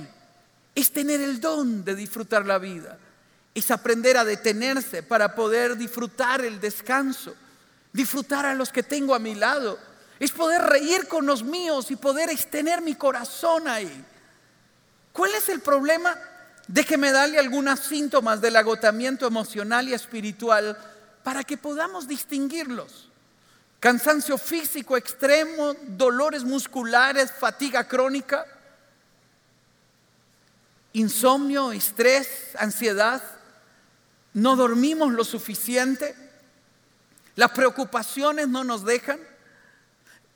Es 0.75 0.92
tener 0.92 1.21
el 1.21 1.40
don 1.40 1.85
de 1.85 1.95
disfrutar 1.95 2.47
la 2.47 2.59
vida 2.59 2.99
es 3.59 3.71
aprender 3.71 4.16
a 4.16 4.25
detenerse 4.25 5.02
para 5.02 5.35
poder 5.35 5.76
disfrutar 5.76 6.45
el 6.45 6.61
descanso, 6.61 7.35
disfrutar 7.92 8.47
a 8.47 8.54
los 8.54 8.71
que 8.71 8.83
tengo 8.83 9.14
a 9.14 9.18
mi 9.18 9.35
lado, 9.35 9.78
es 10.18 10.32
poder 10.32 10.62
reír 10.62 11.06
con 11.06 11.26
los 11.26 11.42
míos 11.42 11.90
y 11.90 11.96
poder 11.96 12.30
extender 12.30 12.82
mi 12.82 12.94
corazón 12.94 13.68
ahí. 13.68 14.04
¿Cuál 15.12 15.34
es 15.34 15.48
el 15.48 15.60
problema? 15.60 16.16
Déjeme 16.66 17.12
darle 17.12 17.38
algunos 17.38 17.80
síntomas 17.80 18.40
del 18.40 18.56
agotamiento 18.56 19.26
emocional 19.26 19.88
y 19.88 19.94
espiritual 19.94 20.76
para 21.22 21.44
que 21.44 21.56
podamos 21.56 22.06
distinguirlos. 22.06 23.08
Cansancio 23.80 24.37
físico 24.38 24.96
extremo, 24.96 25.75
dolores 25.87 26.42
musculares, 26.42 27.30
fatiga 27.30 27.87
crónica, 27.87 28.44
insomnio, 30.92 31.70
estrés, 31.72 32.56
ansiedad, 32.58 33.22
no 34.34 34.56
dormimos 34.56 35.12
lo 35.12 35.25
suficiente, 35.25 36.14
las 37.37 37.50
preocupaciones 37.52 38.48
no 38.48 38.64
nos 38.64 38.84
dejan, 38.84 39.20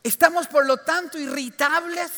estamos 0.02 0.46
por 0.46 0.66
lo 0.66 0.78
tanto 0.78 1.18
irritables, 1.18 2.10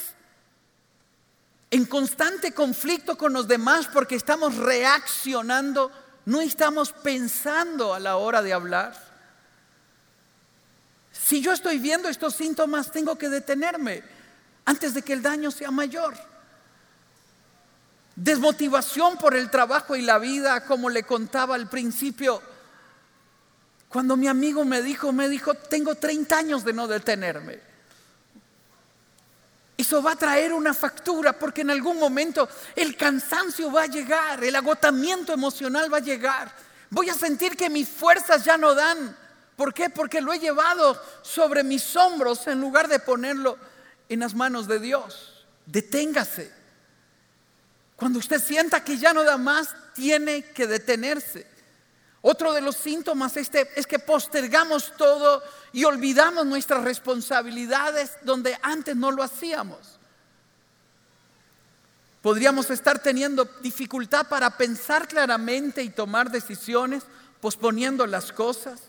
en 1.71 1.87
constante 1.87 2.53
conflicto 2.53 3.19
con 3.19 3.33
los 3.33 3.49
demás 3.49 3.89
porque 3.93 4.15
estamos 4.15 4.57
reaccionando, 4.57 5.91
no 6.27 6.41
estamos 6.41 6.93
pensando 6.93 7.95
a 7.95 7.99
la 7.99 8.17
hora 8.17 8.43
de 8.43 8.53
hablar. 8.53 8.95
Si 11.11 11.41
yo 11.41 11.53
estoy 11.53 11.79
viendo 11.79 12.09
estos 12.09 12.35
síntomas, 12.35 12.93
tengo 12.93 13.17
que 13.17 13.29
detenerme 13.29 14.03
antes 14.65 14.95
de 14.95 15.03
que 15.03 15.13
el 15.13 15.23
daño 15.23 15.51
sea 15.51 15.71
mayor 15.71 16.15
desmotivación 18.17 19.17
por 19.17 19.35
el 19.35 19.51
trabajo 19.51 19.97
y 19.97 20.03
la 20.03 20.19
vida, 20.19 20.65
como 20.65 20.91
le 20.91 21.03
contaba 21.03 21.55
al 21.55 21.69
principio. 21.69 22.41
Cuando 23.89 24.17
mi 24.17 24.29
amigo 24.29 24.65
me 24.65 24.83
dijo, 24.83 25.13
me 25.13 25.29
dijo, 25.29 25.55
tengo 25.55 25.95
30 25.95 26.37
años 26.37 26.65
de 26.65 26.73
no 26.73 26.87
detenerme. 26.87 27.74
Eso 29.85 30.03
va 30.03 30.13
a 30.13 30.17
traer 30.17 30.55
una 30.55 30.73
factura 30.73 31.39
porque 31.39 31.61
en 31.61 31.69
algún 31.69 31.99
momento 31.99 32.49
el 32.75 32.97
cansancio 32.97 33.71
va 33.71 33.83
a 33.83 33.87
llegar, 33.87 34.43
el 34.43 34.57
agotamiento 34.57 35.35
emocional 35.35 35.93
va 35.93 35.99
a 35.99 36.01
llegar. 36.01 36.51
Voy 36.89 37.11
a 37.11 37.15
sentir 37.15 37.55
que 37.55 37.69
mis 37.69 37.87
fuerzas 37.87 38.47
ya 38.47 38.57
no 38.57 38.75
dan. 38.75 39.15
¿Por 39.57 39.75
qué? 39.75 39.91
Porque 39.91 40.23
lo 40.23 40.33
he 40.33 40.39
llevado 40.39 40.99
sobre 41.21 41.63
mis 41.63 41.95
hombros 41.97 42.47
en 42.47 42.63
lugar 42.63 42.89
de 42.89 42.99
ponerlo 42.99 43.59
en 44.09 44.21
las 44.21 44.35
manos 44.35 44.67
de 44.67 44.79
Dios. 44.79 45.45
Deténgase. 45.67 46.51
Cuando 47.95 48.21
usted 48.21 48.41
sienta 48.41 48.83
que 48.83 48.97
ya 48.97 49.13
no 49.13 49.23
da 49.23 49.37
más, 49.37 49.69
tiene 49.93 50.45
que 50.45 50.67
detenerse. 50.67 51.47
Otro 52.27 52.55
de 52.55 52.63
los 52.63 52.77
síntomas 52.77 53.37
este 53.37 53.69
es 53.77 53.87
que 53.87 53.99
postergamos 53.99 54.95
todo 54.97 55.43
y 55.73 55.85
olvidamos 55.85 56.47
nuestras 56.47 56.83
responsabilidades 56.83 58.13
donde 58.23 58.59
antes 58.63 58.97
no 58.97 59.11
lo 59.11 59.23
hacíamos. 59.23 59.99
Podríamos 62.23 62.71
estar 62.71 62.99
teniendo 62.99 63.45
dificultad 63.61 64.27
para 64.27 64.57
pensar 64.57 65.07
claramente 65.07 65.83
y 65.83 65.91
tomar 65.91 66.31
decisiones, 66.31 67.05
posponiendo 67.43 68.07
las 68.07 68.33
cosas, 68.33 68.81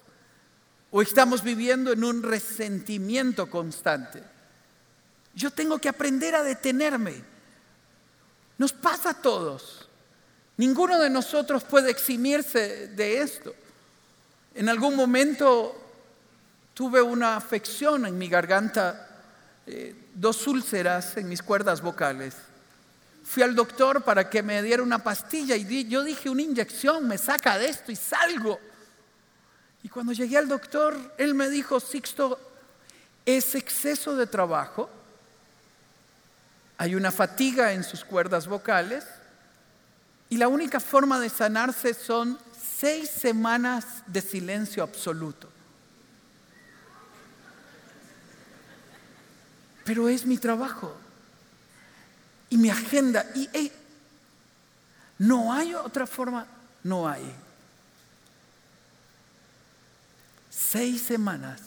o 0.91 1.01
estamos 1.01 1.43
viviendo 1.43 1.91
en 1.91 2.05
un 2.05 2.23
resentimiento 2.23 3.49
constante. 3.49 4.23
Yo 5.33 5.51
tengo 5.51 5.77
que 5.77 5.89
aprender 5.89 6.35
a 6.35 6.43
detenerme 6.43 7.35
nos 8.57 8.71
pasa 8.71 9.11
a 9.11 9.21
todos. 9.21 9.84
Ninguno 10.57 10.99
de 10.99 11.09
nosotros 11.09 11.63
puede 11.63 11.91
eximirse 11.91 12.87
de 12.87 13.21
esto. 13.21 13.53
En 14.53 14.69
algún 14.69 14.95
momento 14.95 15.75
tuve 16.73 17.01
una 17.01 17.35
afección 17.35 18.05
en 18.05 18.17
mi 18.17 18.29
garganta, 18.29 19.09
eh, 19.67 19.93
dos 20.13 20.47
úlceras 20.47 21.17
en 21.17 21.27
mis 21.27 21.41
cuerdas 21.41 21.81
vocales. 21.81 22.35
Fui 23.25 23.43
al 23.43 23.55
doctor 23.55 24.03
para 24.03 24.29
que 24.29 24.43
me 24.43 24.61
diera 24.61 24.81
una 24.81 25.03
pastilla 25.03 25.55
y 25.55 25.89
yo 25.89 26.03
dije, 26.03 26.29
una 26.29 26.43
inyección 26.43 27.05
me 27.07 27.17
saca 27.17 27.57
de 27.57 27.67
esto 27.67 27.91
y 27.91 27.95
salgo. 27.95 28.59
Y 29.83 29.89
cuando 29.89 30.13
llegué 30.13 30.37
al 30.37 30.47
doctor, 30.47 30.95
él 31.17 31.33
me 31.33 31.49
dijo, 31.49 31.79
Sixto, 31.79 32.39
es 33.25 33.55
exceso 33.55 34.15
de 34.15 34.27
trabajo, 34.27 34.89
hay 36.77 36.95
una 36.95 37.11
fatiga 37.11 37.73
en 37.73 37.83
sus 37.83 38.05
cuerdas 38.05 38.47
vocales 38.47 39.03
y 40.29 40.37
la 40.37 40.47
única 40.47 40.79
forma 40.79 41.19
de 41.19 41.29
sanarse 41.29 41.93
son 41.93 42.37
seis 42.59 43.09
semanas 43.09 43.85
de 44.07 44.21
silencio 44.21 44.83
absoluto. 44.83 45.49
Pero 49.83 50.09
es 50.09 50.25
mi 50.25 50.37
trabajo 50.37 50.95
y 52.49 52.57
mi 52.57 52.69
agenda. 52.69 53.25
Y 53.35 53.71
no 55.19 55.53
hay 55.53 55.73
otra 55.75 56.07
forma, 56.07 56.47
no 56.83 57.07
hay. 57.07 57.23
Seis 60.49 61.03
semanas 61.03 61.61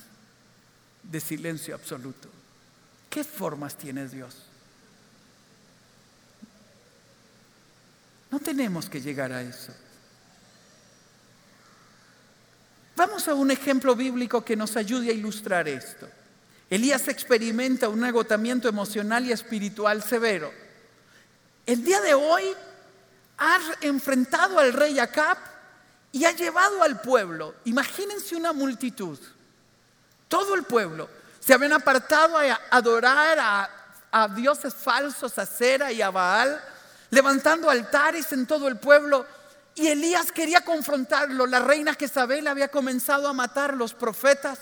de 1.02 1.20
silencio 1.20 1.74
absoluto. 1.74 2.28
¿Qué 3.08 3.22
formas 3.22 3.76
tiene 3.76 4.08
Dios? 4.08 4.48
Tenemos 8.48 8.88
que 8.88 8.98
llegar 8.98 9.30
a 9.30 9.42
eso. 9.42 9.74
Vamos 12.96 13.28
a 13.28 13.34
un 13.34 13.50
ejemplo 13.50 13.94
bíblico 13.94 14.42
que 14.42 14.56
nos 14.56 14.74
ayude 14.74 15.10
a 15.10 15.12
ilustrar 15.12 15.68
esto. 15.68 16.08
Elías 16.70 17.08
experimenta 17.08 17.90
un 17.90 18.02
agotamiento 18.02 18.66
emocional 18.66 19.26
y 19.26 19.32
espiritual 19.32 20.02
severo. 20.02 20.50
El 21.66 21.84
día 21.84 22.00
de 22.00 22.14
hoy 22.14 22.42
ha 23.36 23.58
enfrentado 23.82 24.58
al 24.58 24.72
rey 24.72 24.98
Acab 24.98 25.36
y 26.10 26.24
ha 26.24 26.32
llevado 26.32 26.82
al 26.82 27.02
pueblo. 27.02 27.54
Imagínense 27.66 28.34
una 28.34 28.54
multitud. 28.54 29.18
Todo 30.26 30.54
el 30.54 30.62
pueblo 30.62 31.10
se 31.38 31.52
habían 31.52 31.74
apartado 31.74 32.38
a 32.38 32.58
adorar 32.70 33.38
a, 33.38 33.70
a 34.10 34.28
dioses 34.28 34.72
falsos, 34.72 35.38
a 35.38 35.44
Cera 35.44 35.92
y 35.92 36.00
a 36.00 36.08
Baal 36.08 36.58
levantando 37.10 37.70
altares 37.70 38.32
en 38.32 38.46
todo 38.46 38.68
el 38.68 38.78
pueblo. 38.78 39.26
Y 39.74 39.88
Elías 39.88 40.32
quería 40.32 40.62
confrontarlo. 40.62 41.46
La 41.46 41.60
reina 41.60 41.94
Jezabel 41.94 42.46
había 42.46 42.68
comenzado 42.68 43.28
a 43.28 43.32
matar 43.32 43.70
a 43.70 43.76
los 43.76 43.94
profetas. 43.94 44.60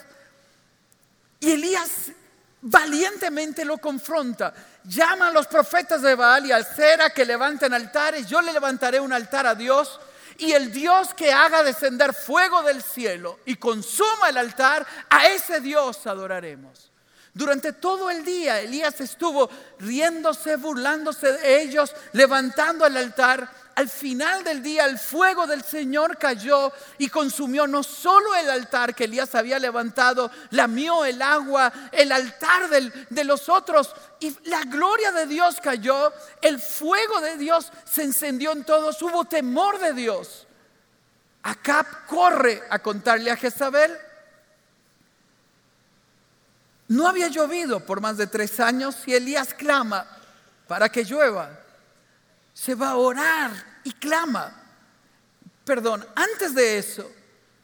Y 1.40 1.52
Elías 1.52 2.12
valientemente 2.60 3.64
lo 3.64 3.78
confronta. 3.78 4.52
Llama 4.84 5.28
a 5.28 5.32
los 5.32 5.46
profetas 5.46 6.02
de 6.02 6.14
Baal 6.14 6.46
y 6.46 6.52
al 6.52 6.66
Cera 6.66 7.10
que 7.10 7.24
levanten 7.24 7.72
altares. 7.72 8.26
Yo 8.26 8.40
le 8.42 8.52
levantaré 8.52 9.00
un 9.00 9.12
altar 9.12 9.46
a 9.46 9.54
Dios. 9.54 9.98
Y 10.38 10.52
el 10.52 10.70
Dios 10.70 11.14
que 11.14 11.32
haga 11.32 11.62
descender 11.62 12.12
fuego 12.12 12.62
del 12.62 12.82
cielo 12.82 13.38
y 13.46 13.56
consuma 13.56 14.28
el 14.28 14.36
altar, 14.36 14.86
a 15.08 15.28
ese 15.28 15.60
Dios 15.60 16.06
adoraremos. 16.06 16.90
Durante 17.36 17.74
todo 17.74 18.08
el 18.08 18.24
día 18.24 18.62
Elías 18.62 18.98
estuvo 18.98 19.50
riéndose, 19.78 20.56
burlándose 20.56 21.32
de 21.32 21.60
ellos, 21.60 21.94
levantando 22.12 22.86
el 22.86 22.96
altar. 22.96 23.50
Al 23.74 23.90
final 23.90 24.42
del 24.42 24.62
día 24.62 24.86
el 24.86 24.98
fuego 24.98 25.46
del 25.46 25.62
Señor 25.62 26.16
cayó 26.16 26.72
y 26.96 27.10
consumió 27.10 27.66
no 27.66 27.82
solo 27.82 28.34
el 28.36 28.48
altar 28.48 28.94
que 28.94 29.04
Elías 29.04 29.34
había 29.34 29.58
levantado, 29.58 30.30
lamió 30.48 31.04
el 31.04 31.20
agua, 31.20 31.70
el 31.92 32.10
altar 32.10 32.70
de 32.70 33.24
los 33.24 33.50
otros 33.50 33.94
y 34.18 34.34
la 34.48 34.62
gloria 34.62 35.12
de 35.12 35.26
Dios 35.26 35.56
cayó, 35.62 36.10
el 36.40 36.58
fuego 36.58 37.20
de 37.20 37.36
Dios 37.36 37.70
se 37.84 38.04
encendió 38.04 38.52
en 38.52 38.64
todos, 38.64 39.02
hubo 39.02 39.26
temor 39.26 39.78
de 39.78 39.92
Dios. 39.92 40.46
Acab 41.42 42.06
corre 42.06 42.62
a 42.70 42.78
contarle 42.78 43.30
a 43.30 43.36
Jezabel 43.36 43.94
no 46.88 47.08
había 47.08 47.28
llovido 47.28 47.80
por 47.80 48.00
más 48.00 48.16
de 48.16 48.26
tres 48.26 48.60
años 48.60 48.96
y 49.06 49.14
Elías 49.14 49.54
clama 49.54 50.06
para 50.68 50.88
que 50.88 51.04
llueva. 51.04 51.58
Se 52.54 52.74
va 52.74 52.90
a 52.90 52.96
orar 52.96 53.52
y 53.84 53.92
clama. 53.92 54.62
Perdón, 55.64 56.06
antes 56.14 56.54
de 56.54 56.78
eso, 56.78 57.10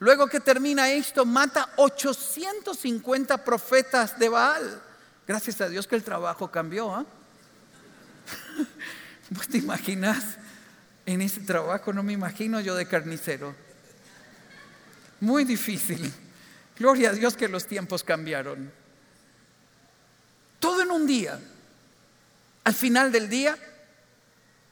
luego 0.01 0.27
que 0.27 0.41
termina 0.41 0.91
esto, 0.91 1.25
mata 1.25 1.71
850 1.77 3.45
profetas 3.45 4.19
de 4.19 4.29
Baal. 4.29 4.83
Gracias 5.27 5.61
a 5.61 5.69
Dios 5.69 5.87
que 5.87 5.95
el 5.95 6.03
trabajo 6.03 6.51
cambió. 6.51 6.95
¿ah? 6.95 7.07
¿Vos 9.31 9.47
te 9.47 9.59
imaginas? 9.59 10.37
En 11.07 11.23
ese 11.23 11.41
trabajo 11.41 11.93
no 11.93 12.03
me 12.03 12.13
imagino 12.13 12.61
yo 12.61 12.75
de 12.75 12.87
carnicero. 12.87 13.55
Muy 15.21 15.45
difícil. 15.45 16.13
Gloria 16.77 17.11
a 17.11 17.13
Dios 17.13 17.37
que 17.37 17.49
los 17.49 17.67
tiempos 17.67 18.03
cambiaron. 18.03 18.82
Todo 20.63 20.83
en 20.83 20.93
un 20.93 21.09
día. 21.09 21.41
Al 22.63 22.73
final 22.73 23.11
del 23.11 23.29
día, 23.29 23.59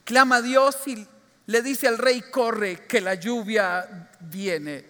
clama 0.05 0.37
a 0.37 0.43
Dios 0.43 0.77
y 0.87 1.05
le 1.47 1.63
dice 1.63 1.89
al 1.89 1.99
rey, 1.99 2.23
corre, 2.31 2.87
que 2.87 3.01
la 3.01 3.17
lluvia 3.17 4.09
viene. 4.21 4.85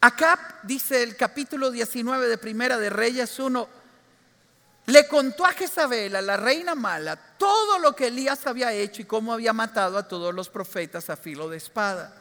Acá 0.00 0.58
dice 0.62 1.02
el 1.02 1.18
capítulo 1.18 1.70
19 1.70 2.28
de 2.28 2.38
Primera 2.38 2.78
de 2.78 2.88
Reyes 2.88 3.38
1, 3.38 3.68
le 4.86 5.06
contó 5.06 5.44
a 5.44 5.52
Jezabel, 5.52 6.16
a 6.16 6.22
la 6.22 6.38
reina 6.38 6.74
mala, 6.74 7.14
todo 7.36 7.78
lo 7.78 7.94
que 7.94 8.06
Elías 8.06 8.46
había 8.46 8.72
hecho 8.72 9.02
y 9.02 9.04
cómo 9.04 9.34
había 9.34 9.52
matado 9.52 9.98
a 9.98 10.08
todos 10.08 10.34
los 10.34 10.48
profetas 10.48 11.10
a 11.10 11.16
filo 11.16 11.50
de 11.50 11.58
espada. 11.58 12.16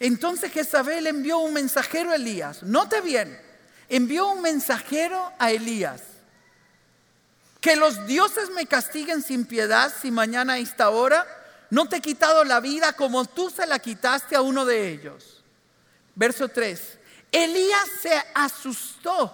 Entonces 0.00 0.50
Jezabel 0.50 1.06
envió 1.06 1.38
un 1.38 1.54
mensajero 1.54 2.10
a 2.10 2.16
Elías, 2.16 2.64
note 2.64 3.00
bien, 3.02 3.53
envió 3.96 4.26
un 4.28 4.42
mensajero 4.42 5.32
a 5.38 5.52
Elías. 5.52 6.02
Que 7.60 7.76
los 7.76 8.06
dioses 8.06 8.50
me 8.50 8.66
castiguen 8.66 9.22
sin 9.22 9.46
piedad 9.46 9.92
si 10.02 10.10
mañana 10.10 10.54
a 10.54 10.58
esta 10.58 10.90
hora 10.90 11.24
no 11.70 11.88
te 11.88 11.96
he 11.96 12.00
quitado 12.00 12.44
la 12.44 12.60
vida 12.60 12.92
como 12.94 13.24
tú 13.24 13.50
se 13.50 13.66
la 13.66 13.78
quitaste 13.78 14.34
a 14.34 14.42
uno 14.42 14.64
de 14.64 14.90
ellos. 14.90 15.42
Verso 16.14 16.48
3. 16.48 16.98
Elías 17.30 17.88
se 18.02 18.20
asustó. 18.34 19.32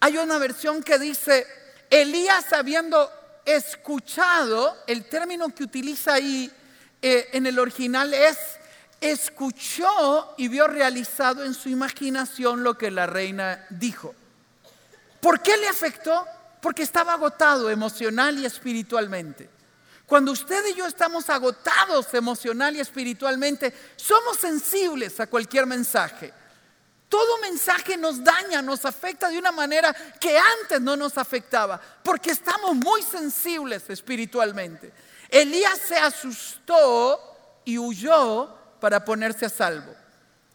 Hay 0.00 0.16
una 0.16 0.38
versión 0.38 0.82
que 0.82 0.98
dice, 0.98 1.46
Elías 1.90 2.52
habiendo 2.54 3.10
escuchado, 3.44 4.76
el 4.86 5.04
término 5.10 5.54
que 5.54 5.64
utiliza 5.64 6.14
ahí 6.14 6.50
eh, 7.02 7.28
en 7.32 7.46
el 7.46 7.58
original 7.58 8.14
es 8.14 8.38
escuchó 9.10 10.34
y 10.38 10.48
vio 10.48 10.66
realizado 10.66 11.44
en 11.44 11.52
su 11.52 11.68
imaginación 11.68 12.62
lo 12.62 12.78
que 12.78 12.90
la 12.90 13.06
reina 13.06 13.66
dijo. 13.68 14.14
¿Por 15.20 15.40
qué 15.40 15.56
le 15.56 15.68
afectó? 15.68 16.26
Porque 16.60 16.82
estaba 16.82 17.12
agotado 17.12 17.70
emocional 17.70 18.38
y 18.38 18.46
espiritualmente. 18.46 19.50
Cuando 20.06 20.32
usted 20.32 20.64
y 20.66 20.74
yo 20.74 20.86
estamos 20.86 21.28
agotados 21.30 22.12
emocional 22.14 22.76
y 22.76 22.80
espiritualmente, 22.80 23.72
somos 23.96 24.38
sensibles 24.38 25.20
a 25.20 25.26
cualquier 25.26 25.66
mensaje. 25.66 26.32
Todo 27.08 27.38
mensaje 27.38 27.96
nos 27.96 28.24
daña, 28.24 28.60
nos 28.60 28.84
afecta 28.84 29.28
de 29.28 29.38
una 29.38 29.52
manera 29.52 29.94
que 30.18 30.36
antes 30.36 30.80
no 30.80 30.96
nos 30.96 31.16
afectaba, 31.16 31.80
porque 32.02 32.30
estamos 32.30 32.74
muy 32.74 33.02
sensibles 33.02 33.88
espiritualmente. 33.88 34.92
Elías 35.28 35.78
se 35.78 35.96
asustó 35.96 37.20
y 37.64 37.78
huyó 37.78 38.63
para 38.84 39.02
ponerse 39.02 39.46
a 39.46 39.48
salvo. 39.48 39.96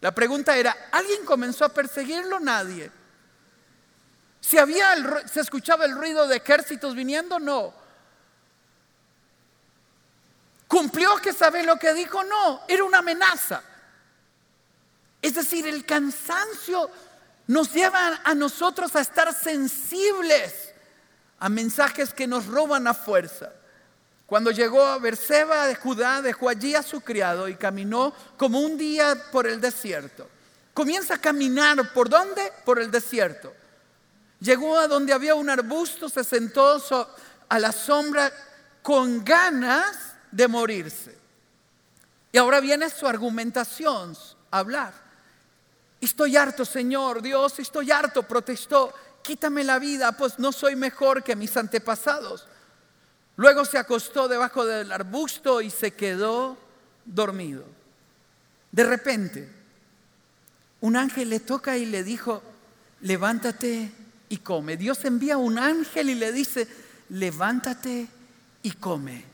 La 0.00 0.14
pregunta 0.14 0.56
era, 0.56 0.86
¿alguien 0.92 1.24
comenzó 1.24 1.64
a 1.64 1.68
perseguirlo? 1.70 2.38
Nadie. 2.38 2.88
¿Si 4.40 4.56
había 4.56 4.94
se 5.26 5.40
escuchaba 5.40 5.84
el 5.84 5.96
ruido 5.96 6.28
de 6.28 6.36
ejércitos 6.36 6.94
viniendo? 6.94 7.40
No. 7.40 7.74
¿Cumplió 10.68 11.16
que 11.16 11.32
sabe 11.32 11.64
lo 11.64 11.76
que 11.76 11.92
dijo? 11.92 12.22
No, 12.22 12.60
era 12.68 12.84
una 12.84 12.98
amenaza. 12.98 13.64
Es 15.20 15.34
decir, 15.34 15.66
el 15.66 15.84
cansancio 15.84 16.88
nos 17.48 17.72
lleva 17.72 18.20
a 18.22 18.32
nosotros 18.36 18.94
a 18.94 19.00
estar 19.00 19.34
sensibles 19.34 20.72
a 21.40 21.48
mensajes 21.48 22.14
que 22.14 22.28
nos 22.28 22.46
roban 22.46 22.86
a 22.86 22.94
fuerza. 22.94 23.50
Cuando 24.30 24.52
llegó 24.52 24.84
a 24.84 24.98
Berseba 24.98 25.66
de 25.66 25.74
Judá, 25.74 26.22
dejó 26.22 26.48
allí 26.48 26.76
a 26.76 26.84
su 26.84 27.00
criado 27.00 27.48
y 27.48 27.56
caminó 27.56 28.14
como 28.36 28.60
un 28.60 28.78
día 28.78 29.20
por 29.32 29.44
el 29.48 29.60
desierto. 29.60 30.28
Comienza 30.72 31.14
a 31.14 31.20
caminar, 31.20 31.92
¿por 31.92 32.08
dónde? 32.08 32.52
Por 32.64 32.78
el 32.78 32.92
desierto. 32.92 33.52
Llegó 34.38 34.78
a 34.78 34.86
donde 34.86 35.12
había 35.12 35.34
un 35.34 35.50
arbusto, 35.50 36.08
se 36.08 36.22
sentó 36.22 36.80
a 37.48 37.58
la 37.58 37.72
sombra 37.72 38.32
con 38.82 39.24
ganas 39.24 39.96
de 40.30 40.46
morirse. 40.46 41.18
Y 42.30 42.38
ahora 42.38 42.60
viene 42.60 42.88
su 42.88 43.08
argumentación, 43.08 44.16
hablar. 44.52 44.94
Estoy 46.00 46.36
harto, 46.36 46.64
Señor, 46.64 47.20
Dios, 47.20 47.58
estoy 47.58 47.90
harto, 47.90 48.22
protestó. 48.22 48.94
Quítame 49.22 49.64
la 49.64 49.80
vida, 49.80 50.12
pues 50.12 50.38
no 50.38 50.52
soy 50.52 50.76
mejor 50.76 51.24
que 51.24 51.34
mis 51.34 51.56
antepasados. 51.56 52.46
Luego 53.40 53.64
se 53.64 53.78
acostó 53.78 54.28
debajo 54.28 54.66
del 54.66 54.92
arbusto 54.92 55.62
y 55.62 55.70
se 55.70 55.92
quedó 55.92 56.58
dormido. 57.06 57.64
De 58.70 58.84
repente, 58.84 59.48
un 60.82 60.94
ángel 60.94 61.30
le 61.30 61.40
toca 61.40 61.78
y 61.78 61.86
le 61.86 62.04
dijo, 62.04 62.42
levántate 63.00 63.92
y 64.28 64.36
come. 64.36 64.76
Dios 64.76 65.06
envía 65.06 65.38
un 65.38 65.58
ángel 65.58 66.10
y 66.10 66.16
le 66.16 66.32
dice, 66.32 66.68
levántate 67.08 68.08
y 68.62 68.72
come. 68.72 69.24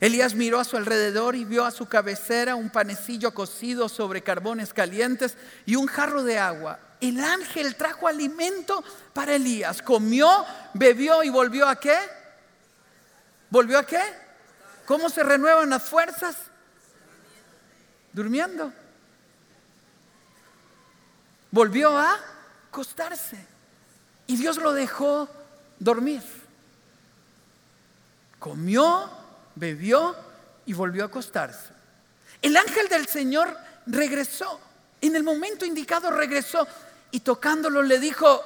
Elías 0.00 0.34
miró 0.34 0.60
a 0.60 0.64
su 0.64 0.76
alrededor 0.76 1.34
y 1.34 1.46
vio 1.46 1.64
a 1.64 1.70
su 1.70 1.86
cabecera 1.86 2.56
un 2.56 2.68
panecillo 2.68 3.32
cocido 3.32 3.88
sobre 3.88 4.20
carbones 4.20 4.74
calientes 4.74 5.34
y 5.64 5.76
un 5.76 5.86
jarro 5.86 6.22
de 6.24 6.38
agua. 6.38 6.78
El 7.00 7.24
ángel 7.24 7.74
trajo 7.74 8.06
alimento 8.06 8.84
para 9.14 9.36
Elías. 9.36 9.80
Comió, 9.80 10.44
bebió 10.74 11.22
y 11.22 11.30
volvió 11.30 11.66
a 11.66 11.80
qué? 11.80 11.96
¿Volvió 13.56 13.78
a 13.78 13.86
qué? 13.86 14.02
¿Cómo 14.84 15.08
se 15.08 15.22
renuevan 15.22 15.70
las 15.70 15.82
fuerzas? 15.82 16.36
Durmiendo. 18.12 18.70
Volvió 21.50 21.96
a 21.96 22.20
acostarse. 22.68 23.38
Y 24.26 24.36
Dios 24.36 24.58
lo 24.58 24.74
dejó 24.74 25.30
dormir. 25.78 26.22
Comió, 28.38 29.08
bebió 29.54 30.14
y 30.66 30.74
volvió 30.74 31.04
a 31.04 31.06
acostarse. 31.06 31.70
El 32.42 32.58
ángel 32.58 32.90
del 32.90 33.06
Señor 33.06 33.56
regresó. 33.86 34.60
En 35.00 35.16
el 35.16 35.22
momento 35.22 35.64
indicado 35.64 36.10
regresó 36.10 36.68
y 37.10 37.20
tocándolo 37.20 37.82
le 37.82 38.00
dijo, 38.00 38.38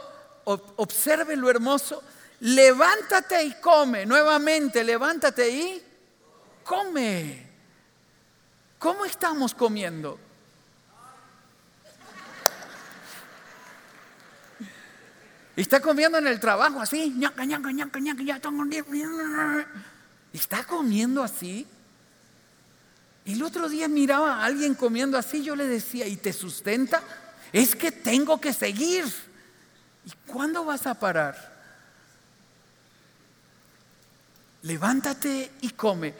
observe 0.45 1.35
lo 1.35 1.51
hermoso, 1.51 2.01
levántate 2.41 3.45
y 3.45 3.55
come. 3.61 4.07
Nuevamente, 4.07 4.83
levántate 4.85 5.51
y 5.51 5.83
come. 6.65 7.47
¿Cómo 8.79 9.05
estamos 9.05 9.55
comiendo? 9.55 10.19
Está 15.57 15.81
comiendo 15.81 16.17
en 16.17 16.27
el 16.27 16.41
trabajo 16.41 16.81
así. 16.81 17.15
Está 20.33 20.65
comiendo 20.65 21.23
así. 21.23 21.67
El 23.27 23.43
otro 23.43 23.69
día 23.69 23.87
miraba 23.87 24.37
a 24.37 24.45
alguien 24.47 24.75
comiendo 24.75 25.19
así. 25.19 25.43
Yo 25.43 25.55
le 25.55 25.67
decía, 25.67 26.07
¿y 26.07 26.17
te 26.17 26.33
sustenta? 26.33 27.03
Es 27.53 27.77
que 27.77 27.93
tengo 27.93 28.41
que 28.41 28.55
seguir. 28.55 29.05
¿Y 30.07 30.13
cuándo 30.31 30.65
vas 30.65 30.87
a 30.87 30.95
parar? 30.95 31.60
Levántate 34.63 35.53
y 35.63 35.71
come. 35.71 36.15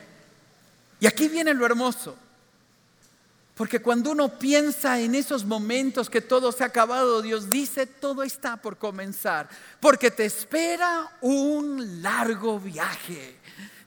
Y 1.01 1.07
aquí 1.07 1.29
viene 1.29 1.55
lo 1.55 1.67
hermoso. 1.67 2.17
Porque 3.55 3.83
cuando 3.83 4.13
uno 4.13 4.39
piensa 4.39 4.99
en 5.01 5.15
esos 5.15 5.45
momentos 5.45 6.09
que 6.09 6.23
todo 6.23 6.51
se 6.51 6.63
ha 6.63 6.69
acabado, 6.69 7.21
Dios 7.21 7.51
dice, 7.51 7.87
todo 7.87 8.23
está 8.23 8.57
por 8.57 8.79
comenzar. 8.79 9.51
Porque 9.81 10.11
te 10.11 10.25
espera 10.25 11.11
un 11.21 12.01
largo 12.01 12.59
viaje. 12.59 13.37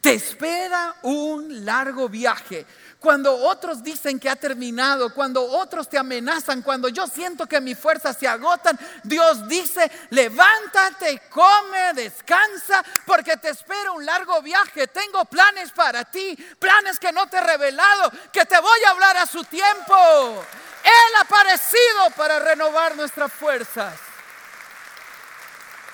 Te 0.04 0.16
espera 0.16 0.98
un 1.04 1.64
largo 1.64 2.10
viaje. 2.10 2.66
Cuando 3.00 3.34
otros 3.34 3.82
dicen 3.82 4.20
que 4.20 4.30
ha 4.30 4.36
terminado, 4.36 5.14
cuando 5.14 5.42
otros 5.42 5.88
te 5.88 5.98
amenazan, 5.98 6.62
cuando 6.62 6.90
yo 6.90 7.08
siento 7.08 7.48
que 7.48 7.62
mis 7.62 7.80
fuerzas 7.80 8.18
se 8.20 8.28
agotan, 8.28 8.78
Dios 9.02 9.48
dice, 9.48 9.90
levántate, 10.10 11.22
come, 11.30 11.94
descansa, 11.94 12.84
porque 13.06 13.38
te 13.38 13.52
espera 13.52 13.94
un 13.94 14.06
largo 14.06 14.42
viaje. 14.42 14.88
Tengo 14.88 15.24
planes 15.24 15.72
para 15.72 16.04
ti, 16.04 16.36
planes 16.60 17.00
que 17.00 17.14
no 17.14 17.26
te 17.28 17.38
he 17.38 17.42
revelado, 17.42 18.12
que 18.34 18.46
te 18.46 18.60
voy 18.60 18.84
a 18.86 18.90
hablar 18.90 19.16
a 19.16 19.26
su 19.26 19.42
tiempo. 19.46 20.44
Él 20.84 21.16
ha 21.18 21.22
aparecido 21.22 22.10
para 22.18 22.40
renovar 22.40 22.98
nuestras 22.98 23.32
fuerzas. 23.32 23.94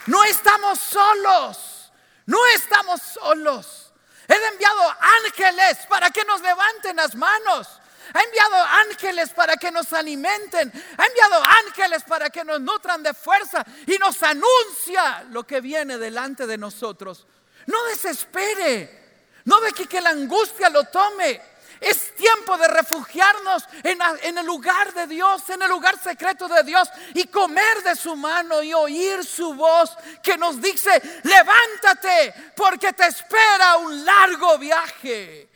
No 0.07 0.23
estamos 0.23 0.79
solos, 0.79 1.91
no 2.25 2.39
estamos 2.55 3.03
solos. 3.03 3.88
He 4.29 4.47
enviado 4.47 4.95
ángeles 5.25 5.79
para 5.89 6.11
que 6.11 6.23
nos 6.23 6.39
levanten 6.41 6.95
las 6.95 7.15
manos. 7.15 7.67
Ha 8.13 8.21
enviado 8.21 8.55
ángeles 8.63 9.31
para 9.31 9.57
que 9.57 9.71
nos 9.71 9.91
alimenten. 9.91 10.71
Ha 10.97 11.05
enviado 11.05 11.43
ángeles 11.65 12.03
para 12.03 12.29
que 12.29 12.43
nos 12.43 12.61
nutran 12.61 13.01
de 13.01 13.13
fuerza 13.13 13.65
y 13.87 13.97
nos 13.97 14.21
anuncia 14.21 15.25
lo 15.31 15.45
que 15.45 15.61
viene 15.61 15.97
delante 15.97 16.45
de 16.45 16.57
nosotros. 16.57 17.25
No 17.65 17.83
desespere. 17.85 18.99
No 19.45 19.59
ve 19.61 19.73
que 19.73 19.99
la 19.99 20.11
angustia 20.11 20.69
lo 20.69 20.83
tome. 20.85 21.41
Es 21.79 22.13
tiempo 22.15 22.57
de 22.57 22.67
refugiarnos 22.67 23.63
en, 23.83 24.37
el 24.37 24.45
lugar 24.45 24.93
de 24.93 25.07
Dios, 25.07 25.49
en 25.49 25.61
el 25.61 25.69
lugar 25.69 25.97
secreto 25.97 26.47
de 26.49 26.63
Dios 26.63 26.89
y 27.13 27.25
comer 27.27 27.83
de 27.83 27.95
su 27.95 28.17
mano 28.17 28.61
y 28.61 28.73
oír 28.73 29.23
su 29.23 29.53
voz 29.53 29.95
que 30.21 30.37
nos 30.37 30.61
dice, 30.61 31.01
levántate 31.23 32.51
porque 32.55 32.91
te 32.91 33.07
espera 33.07 33.77
un 33.77 34.03
largo 34.03 34.57
viaje. 34.57 35.49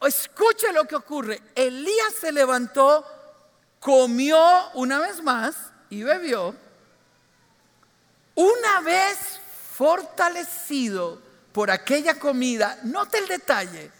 Escuche 0.00 0.72
lo 0.72 0.84
que 0.84 0.94
ocurre. 0.94 1.42
Elías 1.54 2.14
se 2.20 2.30
levantó, 2.30 3.04
comió 3.80 4.70
una 4.74 5.00
vez 5.00 5.20
más 5.20 5.56
y 5.90 6.04
bebió. 6.04 6.54
Una 8.36 8.80
vez 8.82 9.40
fortalecido 9.74 11.20
por 11.52 11.72
aquella 11.72 12.20
comida, 12.20 12.78
note 12.84 13.18
el 13.18 13.26
detalle 13.26 13.99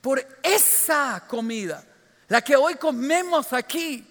por 0.00 0.24
esa 0.42 1.24
comida, 1.26 1.82
la 2.28 2.42
que 2.42 2.56
hoy 2.56 2.76
comemos 2.76 3.52
aquí, 3.52 4.06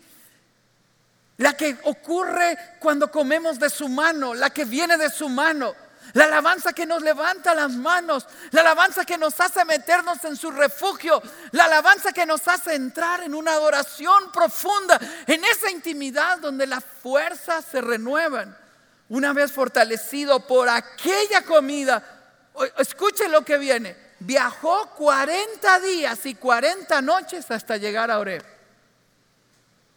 la 1.38 1.56
que 1.56 1.78
ocurre 1.84 2.58
cuando 2.80 3.10
comemos 3.10 3.60
de 3.60 3.70
su 3.70 3.88
mano, 3.88 4.34
la 4.34 4.50
que 4.50 4.66
viene 4.66 4.98
de 4.98 5.10
su 5.10 5.30
mano, 5.30 5.74
la 6.14 6.26
alabanza 6.26 6.74
que 6.74 6.86
nos 6.86 7.02
levanta 7.02 7.54
las 7.54 7.72
manos, 7.72 8.26
la 8.52 8.62
alabanza 8.62 9.06
que 9.06 9.18
nos 9.18 9.40
hace 9.40 9.64
meternos 9.66 10.24
en 10.26 10.36
su 10.36 10.52
refugio, 10.52 11.22
la 11.52 11.66
alabanza 11.66 12.12
que 12.12 12.26
nos 12.26 12.48
hace 12.48 12.76
entrar 12.76 13.24
en 13.24 13.36
una 13.36 13.54
adoración 13.54 14.32
profunda, 14.32 15.00
en 15.28 15.44
esa 15.46 15.70
intimidad 15.72 16.40
donde 16.40 16.68
las 16.68 16.84
fuerzas 16.84 17.66
se 17.72 17.82
renuevan. 17.82 18.58
Una 19.10 19.34
vez 19.34 19.52
fortalecido 19.52 20.46
por 20.46 20.70
aquella 20.70 21.44
comida, 21.44 22.04
escuche 22.78 23.28
lo 23.28 23.44
que 23.44 23.58
viene, 23.58 24.09
viajó 24.20 24.90
40 24.98 25.80
días 25.80 26.26
y 26.26 26.36
40 26.36 27.02
noches 27.02 27.50
hasta 27.52 27.78
llegar 27.78 28.12
a 28.12 28.20
Oreb. 28.20 28.44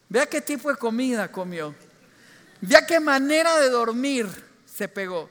Vea 0.08 0.26
qué 0.26 0.40
tipo 0.40 0.70
de 0.70 0.76
comida 0.76 1.32
comió. 1.32 1.74
Vea 2.60 2.86
qué 2.86 3.00
manera 3.00 3.56
de 3.58 3.70
dormir 3.70 4.28
se 4.66 4.86
pegó. 4.88 5.30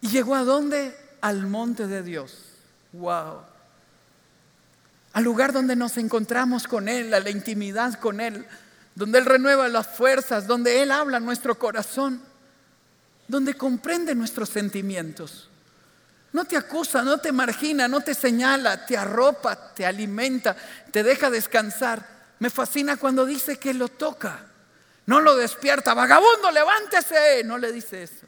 ¿Y 0.00 0.08
llegó 0.08 0.34
a 0.34 0.44
dónde? 0.44 0.96
Al 1.20 1.46
monte 1.46 1.86
de 1.86 2.02
Dios. 2.02 2.38
Wow. 2.92 3.42
Al 5.12 5.24
lugar 5.24 5.52
donde 5.52 5.76
nos 5.76 5.98
encontramos 5.98 6.66
con 6.66 6.88
Él, 6.88 7.12
a 7.12 7.20
la 7.20 7.30
intimidad 7.30 7.94
con 7.98 8.20
Él, 8.20 8.46
donde 8.94 9.18
Él 9.18 9.26
renueva 9.26 9.68
las 9.68 9.88
fuerzas, 9.88 10.46
donde 10.46 10.82
Él 10.82 10.90
habla 10.90 11.20
nuestro 11.20 11.58
corazón, 11.58 12.22
donde 13.28 13.54
comprende 13.54 14.14
nuestros 14.14 14.48
sentimientos. 14.48 15.49
No 16.32 16.44
te 16.44 16.56
acusa, 16.56 17.02
no 17.02 17.18
te 17.18 17.32
margina, 17.32 17.88
no 17.88 18.00
te 18.00 18.14
señala, 18.14 18.86
te 18.86 18.96
arropa, 18.96 19.74
te 19.74 19.84
alimenta, 19.84 20.56
te 20.92 21.02
deja 21.02 21.28
descansar. 21.28 22.06
Me 22.38 22.50
fascina 22.50 22.96
cuando 22.96 23.26
dice 23.26 23.58
que 23.58 23.74
lo 23.74 23.88
toca. 23.88 24.46
No 25.06 25.20
lo 25.20 25.36
despierta, 25.36 25.92
vagabundo, 25.92 26.52
levántese. 26.52 27.42
No 27.44 27.58
le 27.58 27.72
dice 27.72 28.04
eso. 28.04 28.26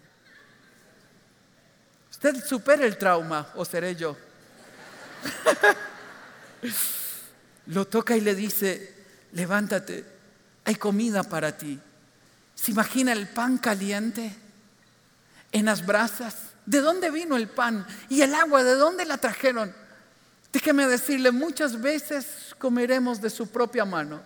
Usted 2.11 2.45
supera 2.45 2.85
el 2.85 2.99
trauma 2.99 3.53
o 3.55 3.65
seré 3.65 3.95
yo. 3.95 4.17
lo 7.67 7.87
toca 7.87 8.17
y 8.17 8.21
le 8.21 8.35
dice, 8.35 8.95
levántate, 9.33 10.05
hay 10.65 10.75
comida 10.75 11.23
para 11.23 11.57
ti. 11.57 11.79
¿Se 12.55 12.73
imagina 12.73 13.13
el 13.13 13.29
pan 13.29 13.59
caliente 13.59 14.35
en 15.53 15.67
las 15.67 15.87
brasas? 15.87 16.52
¿De 16.67 16.81
dónde 16.81 17.11
vino 17.11 17.37
el 17.37 17.49
pan? 17.49 17.87
¿Y 18.09 18.23
el 18.23 18.35
agua? 18.35 18.63
¿De 18.63 18.75
dónde 18.75 19.05
la 19.05 19.19
trajeron? 19.19 19.75
Déjeme 20.53 20.87
decirle, 20.87 21.33
muchas 21.33 21.81
veces 21.81 22.55
comeremos 22.59 23.21
de 23.21 23.31
su 23.31 23.49
propia 23.49 23.85
mano. 23.85 24.21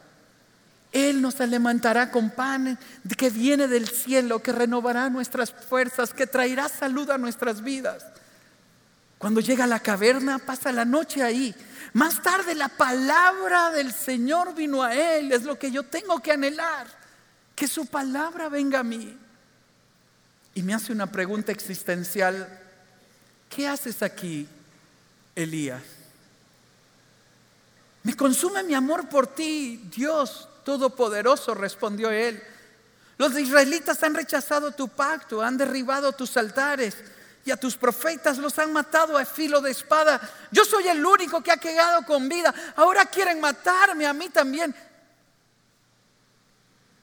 Él 0.93 1.23
nos 1.23 1.41
alimentará 1.41 2.11
con 2.11 2.31
pan 2.31 2.79
que 3.17 3.31
viene 3.31 3.69
del 3.69 3.89
cielo, 3.89 4.43
que 4.43 4.53
renovará 4.53 5.09
nuestras 5.09 5.53
fuerzas, 5.53 6.13
que 6.13 6.27
traerá 6.27 6.69
salud 6.69 7.11
a 7.11 7.19
nuestras 7.19 7.63
vidas. 7.63 8.05
Cuando 9.19 9.41
llega 9.41 9.65
a 9.65 9.69
la 9.69 9.81
caverna, 9.81 10.39
pasa 10.39 10.73
la 10.73 10.85
noche 10.85 11.23
ahí. 11.23 11.55
Más 11.95 12.23
tarde 12.23 12.55
la 12.55 12.69
palabra 12.69 13.71
del 13.71 13.93
Señor 13.93 14.55
vino 14.55 14.83
a 14.83 14.95
él. 14.95 15.33
Es 15.33 15.45
lo 15.45 15.59
que 15.59 15.71
yo 15.71 15.85
tengo 15.85 16.21
que 16.21 16.33
anhelar. 16.33 16.87
Que 17.55 17.67
su 17.67 17.87
palabra 17.87 18.51
venga 18.51 18.81
a 18.81 18.85
mí 18.85 19.17
y 20.57 20.63
me 20.63 20.73
hace 20.73 20.91
una 20.91 21.13
pregunta 21.13 21.53
existencial. 21.53 22.49
¿Qué 23.51 23.69
haces 23.69 24.03
aquí, 24.03 24.49
Elías? 25.35 25.83
Me 28.03 28.17
consume 28.17 28.63
mi 28.63 28.73
amor 28.73 29.07
por 29.09 29.27
ti, 29.27 29.89
Dios 29.95 30.49
Todopoderoso, 30.65 31.55
respondió 31.55 32.11
él. 32.11 32.43
Los 33.19 33.39
israelitas 33.39 34.03
han 34.03 34.15
rechazado 34.15 34.73
tu 34.73 34.89
pacto, 34.89 35.43
han 35.43 35.59
derribado 35.59 36.13
tus 36.13 36.35
altares 36.39 36.97
y 37.45 37.51
a 37.51 37.57
tus 37.59 37.77
profetas 37.77 38.39
los 38.39 38.59
han 38.59 38.73
matado 38.73 39.19
a 39.19 39.27
filo 39.27 39.61
de 39.61 39.73
espada. 39.73 40.19
Yo 40.51 40.65
soy 40.65 40.89
el 40.89 41.05
único 41.05 41.43
que 41.43 41.53
ha 41.53 41.59
quedado 41.59 42.03
con 42.07 42.31
vida. 42.31 42.55
Ahora 42.77 43.05
quieren 43.05 43.41
matarme 43.41 44.07
a 44.07 44.15
mí 44.15 44.31
también. 44.31 44.75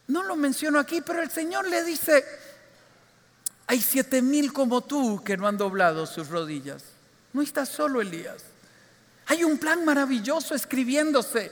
No 0.08 0.24
lo 0.24 0.36
menciono 0.36 0.80
aquí, 0.80 1.02
pero 1.02 1.22
el 1.22 1.30
Señor 1.30 1.68
le 1.68 1.84
dice, 1.84 2.26
hay 3.68 3.82
siete 3.82 4.22
mil 4.22 4.54
como 4.54 4.82
tú 4.82 5.24
que 5.24 5.38
no 5.38 5.48
han 5.48 5.58
doblado 5.58 6.06
sus 6.06 6.30
rodillas. 6.30 6.84
No 7.32 7.42
estás 7.42 7.70
solo, 7.70 8.02
Elías. 8.02 8.44
Hay 9.28 9.44
un 9.44 9.58
plan 9.58 9.86
maravilloso 9.86 10.54
escribiéndose. 10.54 11.52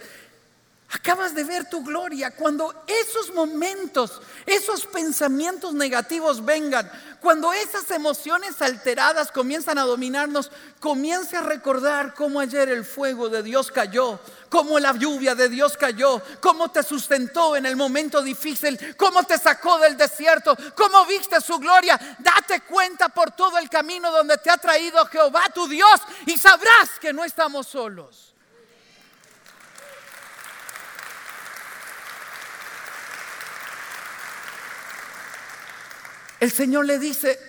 Acabas 0.93 1.33
de 1.33 1.45
ver 1.45 1.69
tu 1.69 1.83
gloria. 1.83 2.31
Cuando 2.31 2.83
esos 2.85 3.33
momentos, 3.33 4.21
esos 4.45 4.85
pensamientos 4.85 5.73
negativos 5.73 6.43
vengan, 6.43 6.91
cuando 7.21 7.53
esas 7.53 7.89
emociones 7.91 8.61
alteradas 8.61 9.31
comienzan 9.31 9.77
a 9.77 9.83
dominarnos, 9.83 10.51
comience 10.81 11.37
a 11.37 11.43
recordar 11.43 12.13
cómo 12.13 12.41
ayer 12.41 12.67
el 12.67 12.83
fuego 12.83 13.29
de 13.29 13.41
Dios 13.41 13.71
cayó, 13.71 14.19
cómo 14.49 14.79
la 14.79 14.91
lluvia 14.91 15.33
de 15.33 15.47
Dios 15.47 15.77
cayó, 15.77 16.21
cómo 16.41 16.71
te 16.71 16.83
sustentó 16.83 17.55
en 17.55 17.65
el 17.65 17.77
momento 17.77 18.21
difícil, 18.21 18.77
cómo 18.97 19.23
te 19.23 19.37
sacó 19.37 19.79
del 19.79 19.95
desierto, 19.95 20.57
cómo 20.75 21.05
viste 21.05 21.39
su 21.39 21.57
gloria. 21.57 21.97
Date 22.19 22.61
cuenta 22.61 23.07
por 23.07 23.31
todo 23.31 23.57
el 23.59 23.69
camino 23.69 24.11
donde 24.11 24.37
te 24.39 24.49
ha 24.49 24.57
traído 24.57 25.05
Jehová 25.05 25.43
tu 25.53 25.69
Dios 25.69 26.01
y 26.25 26.37
sabrás 26.37 26.99
que 26.99 27.13
no 27.13 27.23
estamos 27.23 27.67
solos. 27.67 28.30
El 36.41 36.51
Señor 36.51 36.87
le 36.87 36.97
dice, 36.97 37.39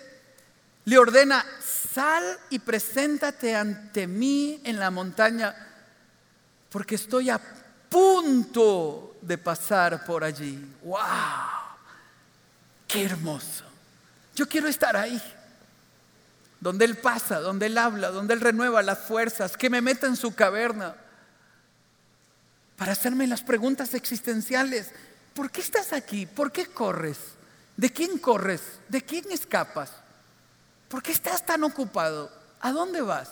le 0.84 0.98
ordena, 0.98 1.42
sal 1.64 2.38
y 2.50 2.58
preséntate 2.58 3.56
ante 3.56 4.06
mí 4.06 4.60
en 4.64 4.78
la 4.78 4.90
montaña, 4.90 5.56
porque 6.68 6.96
estoy 6.96 7.30
a 7.30 7.40
punto 7.88 9.16
de 9.22 9.38
pasar 9.38 10.04
por 10.04 10.22
allí. 10.22 10.62
¡Wow! 10.82 10.98
¡Qué 12.86 13.06
hermoso! 13.06 13.64
Yo 14.36 14.46
quiero 14.46 14.68
estar 14.68 14.94
ahí, 14.94 15.20
donde 16.60 16.84
Él 16.84 16.98
pasa, 16.98 17.40
donde 17.40 17.66
Él 17.66 17.78
habla, 17.78 18.10
donde 18.10 18.34
Él 18.34 18.42
renueva 18.42 18.82
las 18.82 18.98
fuerzas, 18.98 19.56
que 19.56 19.70
me 19.70 19.80
meta 19.80 20.06
en 20.06 20.16
su 20.16 20.34
caverna, 20.34 20.96
para 22.76 22.92
hacerme 22.92 23.26
las 23.26 23.40
preguntas 23.40 23.94
existenciales. 23.94 24.90
¿Por 25.32 25.50
qué 25.50 25.62
estás 25.62 25.94
aquí? 25.94 26.26
¿Por 26.26 26.52
qué 26.52 26.66
corres? 26.66 27.16
¿De 27.82 27.90
quién 27.90 28.16
corres? 28.18 28.60
¿De 28.88 29.02
quién 29.02 29.24
escapas? 29.32 29.90
¿Por 30.88 31.02
qué 31.02 31.10
estás 31.10 31.44
tan 31.44 31.64
ocupado? 31.64 32.30
¿A 32.60 32.70
dónde 32.70 33.00
vas? 33.00 33.30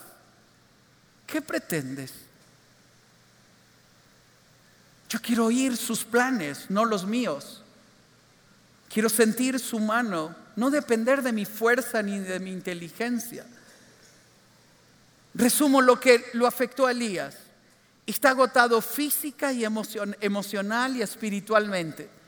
¿Qué 1.25 1.41
pretendes? 1.41 2.11
Yo 5.09 5.21
quiero 5.23 5.47
oír 5.47 5.77
sus 5.77 6.03
planes, 6.03 6.69
no 6.69 6.85
los 6.85 7.07
míos. 7.07 7.63
Quiero 8.93 9.09
sentir 9.09 9.61
su 9.61 9.79
mano, 9.79 10.35
no 10.57 10.69
depender 10.69 11.23
de 11.23 11.31
mi 11.31 11.45
fuerza 11.45 12.03
ni 12.03 12.19
de 12.19 12.41
mi 12.41 12.51
inteligencia. 12.51 13.47
Resumo 15.33 15.81
lo 15.81 16.01
que 16.01 16.25
lo 16.33 16.49
afectó 16.49 16.89
a 16.89 16.91
Elías. 16.91 17.37
Está 18.05 18.31
agotado 18.31 18.83
física 18.83 19.53
y 19.53 19.65
emocional 19.65 20.97
y 20.97 21.03
espiritualmente. 21.03 22.19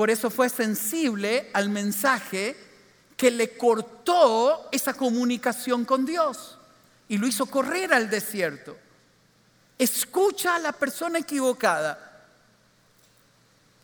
Por 0.00 0.08
eso 0.08 0.30
fue 0.30 0.48
sensible 0.48 1.50
al 1.52 1.68
mensaje 1.68 2.56
que 3.18 3.30
le 3.30 3.58
cortó 3.58 4.70
esa 4.72 4.94
comunicación 4.94 5.84
con 5.84 6.06
Dios 6.06 6.56
y 7.06 7.18
lo 7.18 7.26
hizo 7.26 7.44
correr 7.44 7.92
al 7.92 8.08
desierto. 8.08 8.78
Escucha 9.76 10.56
a 10.56 10.58
la 10.58 10.72
persona 10.72 11.18
equivocada. 11.18 12.24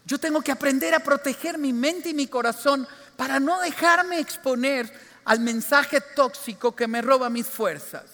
Yo 0.07 0.19
tengo 0.19 0.41
que 0.41 0.53
aprender 0.53 0.95
a 0.95 1.01
proteger 1.01 1.59
mi 1.59 1.75
mente 1.75 2.09
y 2.09 2.15
mi 2.15 2.29
corazón 2.29 2.89
para 3.19 3.39
no 3.39 3.61
dejarme 3.61 4.19
exponer 4.19 4.91
al 5.27 5.41
mensaje 5.41 6.01
tóxico 6.01 6.75
que 6.75 6.89
me 6.89 7.03
roba 7.03 7.29
mis 7.29 7.47
fuerzas. 7.47 8.05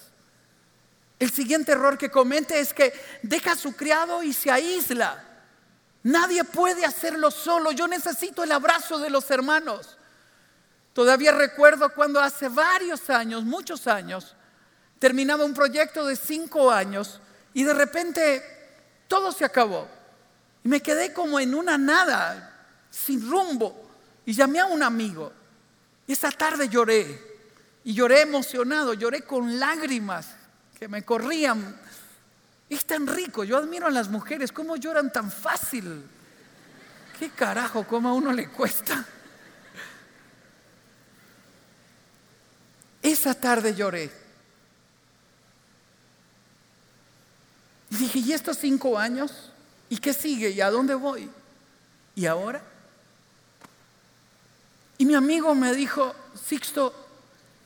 El 1.19 1.31
siguiente 1.31 1.71
error 1.71 1.97
que 1.97 2.11
comete 2.11 2.59
es 2.59 2.73
que 2.73 2.91
deja 3.21 3.53
a 3.53 3.55
su 3.55 3.77
criado 3.77 4.21
y 4.23 4.33
se 4.33 4.51
aísla. 4.51 5.29
Nadie 6.03 6.43
puede 6.43 6.85
hacerlo 6.85 7.31
solo. 7.31 7.71
Yo 7.71 7.87
necesito 7.87 8.43
el 8.43 8.51
abrazo 8.51 8.99
de 8.99 9.09
los 9.09 9.29
hermanos. 9.31 9.97
Todavía 10.93 11.31
recuerdo 11.31 11.93
cuando 11.93 12.19
hace 12.19 12.49
varios 12.49 13.09
años, 13.09 13.43
muchos 13.43 13.87
años, 13.87 14.35
terminaba 14.99 15.43
un 15.43 15.53
proyecto 15.53 16.05
de 16.05 16.15
cinco 16.15 16.69
años 16.69 17.19
y 17.53 17.63
de 17.63 17.73
repente 17.73 18.43
todo 19.07 19.31
se 19.31 19.45
acabó. 19.45 19.87
Y 20.63 20.67
me 20.67 20.81
quedé 20.81 21.13
como 21.13 21.39
en 21.39 21.55
una 21.55 21.77
nada, 21.77 22.67
sin 22.89 23.29
rumbo. 23.29 23.89
Y 24.25 24.33
llamé 24.33 24.59
a 24.59 24.65
un 24.65 24.83
amigo. 24.83 25.31
Y 26.07 26.13
esa 26.13 26.31
tarde 26.31 26.69
lloré. 26.69 27.33
Y 27.83 27.93
lloré 27.93 28.21
emocionado, 28.21 28.93
lloré 28.93 29.23
con 29.23 29.59
lágrimas 29.59 30.27
que 30.77 30.87
me 30.87 31.03
corrían 31.03 31.77
es 32.73 32.85
tan 32.85 33.07
rico. 33.07 33.43
Yo 33.43 33.57
admiro 33.57 33.87
a 33.87 33.91
las 33.91 34.09
mujeres, 34.09 34.51
cómo 34.51 34.75
lloran 34.75 35.11
tan 35.11 35.31
fácil. 35.31 36.03
¿Qué 37.19 37.29
carajo, 37.29 37.85
cómo 37.85 38.09
a 38.09 38.13
uno 38.13 38.31
le 38.31 38.49
cuesta? 38.49 39.05
Esa 43.01 43.33
tarde 43.33 43.75
lloré. 43.75 44.11
Y 47.89 47.95
dije, 47.95 48.19
¿y 48.19 48.33
estos 48.33 48.57
cinco 48.57 48.97
años? 48.97 49.51
¿Y 49.89 49.97
qué 49.97 50.13
sigue? 50.13 50.49
¿Y 50.49 50.61
a 50.61 50.71
dónde 50.71 50.95
voy? 50.95 51.29
¿Y 52.15 52.25
ahora? 52.25 52.61
Y 54.97 55.05
mi 55.05 55.15
amigo 55.15 55.53
me 55.53 55.73
dijo, 55.73 56.15
Sixto, 56.33 56.93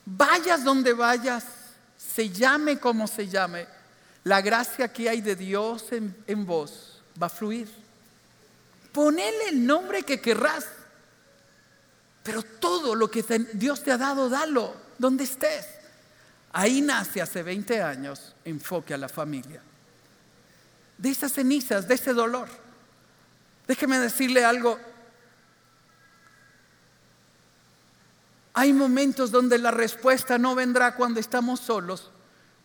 vayas 0.06 0.64
donde 0.64 0.94
vayas, 0.94 1.46
se 1.98 2.30
llame 2.30 2.80
como 2.80 3.08
se 3.08 3.28
llame, 3.28 3.68
la 4.28 4.42
gracia 4.42 4.92
que 4.92 5.08
hay 5.08 5.22
de 5.22 5.38
Dios 5.38 5.86
en, 5.94 6.46
vos 6.46 7.02
va 7.22 7.28
a 7.28 7.30
fluir. 7.30 7.70
Ponele 8.92 9.50
el 9.50 9.66
nombre 9.66 10.04
que 10.04 10.20
querrás, 10.20 10.66
pero 12.24 12.44
todo 12.44 12.94
lo 12.94 13.10
que 13.10 13.24
Dios 13.54 13.84
te 13.84 13.92
ha 13.92 13.98
dado, 13.98 14.28
dalo, 14.28 14.76
donde 14.98 15.24
estés. 15.24 15.66
Ahí 16.52 16.82
nace 16.82 17.22
hace 17.22 17.42
20 17.42 17.82
años 17.82 18.36
enfoque 18.44 18.94
a 18.94 18.98
la 18.98 19.08
familia. 19.08 19.62
De 20.98 21.10
esas 21.10 21.32
cenizas, 21.32 21.88
de 21.88 21.96
ese 21.96 22.14
dolor. 22.14 22.50
Déjeme 23.66 23.98
decirle 23.98 24.44
algo. 24.44 24.78
Hay 28.54 28.74
momentos 28.74 29.32
donde 29.32 29.58
la 29.58 29.72
respuesta 29.72 30.38
no 30.38 30.54
vendrá 30.54 30.96
cuando 30.96 31.22
estamos 31.22 31.62
solos, 31.62 32.12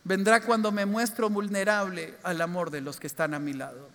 vendrá 0.03 0.41
cuando 0.41 0.71
me 0.71 0.85
muestro 0.85 1.29
vulnerable 1.29 2.15
al 2.23 2.41
amor 2.41 2.69
de 2.71 2.81
los 2.81 2.99
que 2.99 3.07
están 3.07 3.33
a 3.33 3.39
mi 3.39 3.53
lado. 3.53 3.89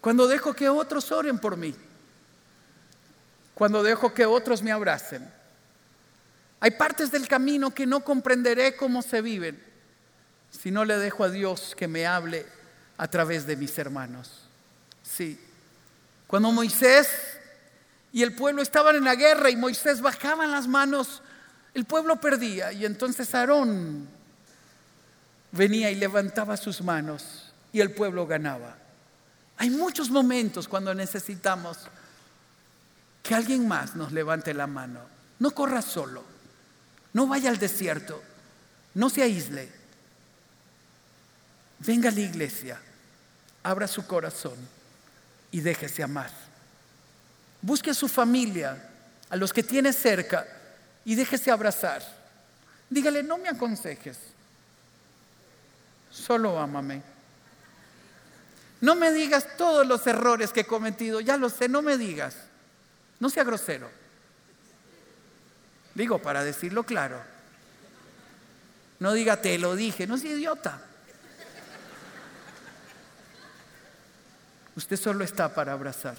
Cuando 0.00 0.28
dejo 0.28 0.54
que 0.54 0.68
otros 0.68 1.10
oren 1.10 1.38
por 1.38 1.56
mí. 1.56 1.74
Cuando 3.54 3.82
dejo 3.82 4.12
que 4.12 4.26
otros 4.26 4.62
me 4.62 4.72
abracen. 4.72 5.28
Hay 6.60 6.72
partes 6.72 7.10
del 7.10 7.28
camino 7.28 7.70
que 7.70 7.86
no 7.86 8.00
comprenderé 8.00 8.76
cómo 8.76 9.02
se 9.02 9.20
viven 9.20 9.62
si 10.50 10.70
no 10.70 10.84
le 10.84 10.96
dejo 10.96 11.24
a 11.24 11.30
Dios 11.30 11.74
que 11.76 11.88
me 11.88 12.06
hable 12.06 12.46
a 12.96 13.08
través 13.08 13.46
de 13.46 13.56
mis 13.56 13.76
hermanos. 13.78 14.48
Sí. 15.02 15.38
Cuando 16.26 16.50
Moisés 16.50 17.08
y 18.12 18.22
el 18.22 18.34
pueblo 18.34 18.62
estaban 18.62 18.96
en 18.96 19.04
la 19.04 19.14
guerra 19.14 19.50
y 19.50 19.56
Moisés 19.56 20.00
bajaba 20.00 20.46
las 20.46 20.66
manos, 20.66 21.22
el 21.74 21.84
pueblo 21.84 22.16
perdía 22.16 22.72
y 22.72 22.86
entonces 22.86 23.34
Aarón 23.34 24.15
venía 25.56 25.90
y 25.90 25.94
levantaba 25.94 26.56
sus 26.56 26.82
manos 26.82 27.52
y 27.72 27.80
el 27.80 27.92
pueblo 27.92 28.26
ganaba. 28.26 28.76
Hay 29.58 29.70
muchos 29.70 30.10
momentos 30.10 30.68
cuando 30.68 30.94
necesitamos 30.94 31.78
que 33.22 33.34
alguien 33.34 33.66
más 33.66 33.96
nos 33.96 34.12
levante 34.12 34.54
la 34.54 34.66
mano. 34.66 35.00
No 35.38 35.50
corra 35.50 35.82
solo, 35.82 36.24
no 37.12 37.26
vaya 37.26 37.50
al 37.50 37.58
desierto, 37.58 38.22
no 38.94 39.10
se 39.10 39.22
aísle. 39.22 39.68
Venga 41.80 42.08
a 42.08 42.12
la 42.12 42.20
iglesia, 42.20 42.80
abra 43.62 43.88
su 43.88 44.06
corazón 44.06 44.56
y 45.50 45.60
déjese 45.60 46.02
amar. 46.02 46.30
Busque 47.60 47.90
a 47.90 47.94
su 47.94 48.08
familia, 48.08 48.90
a 49.28 49.36
los 49.36 49.52
que 49.52 49.62
tiene 49.62 49.92
cerca 49.92 50.46
y 51.04 51.14
déjese 51.14 51.50
abrazar. 51.50 52.02
Dígale, 52.88 53.22
no 53.22 53.38
me 53.38 53.48
aconsejes, 53.48 54.16
solo 56.16 56.58
ámame. 56.58 57.02
No 58.80 58.94
me 58.94 59.12
digas 59.12 59.56
todos 59.56 59.86
los 59.86 60.06
errores 60.06 60.52
que 60.52 60.60
he 60.60 60.66
cometido, 60.66 61.20
ya 61.20 61.36
lo 61.36 61.48
sé, 61.48 61.68
no 61.68 61.82
me 61.82 61.96
digas. 61.96 62.36
No 63.18 63.30
sea 63.30 63.44
grosero. 63.44 63.90
Digo, 65.94 66.18
para 66.20 66.44
decirlo 66.44 66.84
claro. 66.84 67.20
No 68.98 69.12
diga, 69.12 69.40
te 69.40 69.58
lo 69.58 69.74
dije, 69.76 70.06
no 70.06 70.18
sea 70.18 70.32
idiota. 70.32 70.80
Usted 74.76 74.96
solo 74.96 75.24
está 75.24 75.54
para 75.54 75.72
abrazar. 75.72 76.18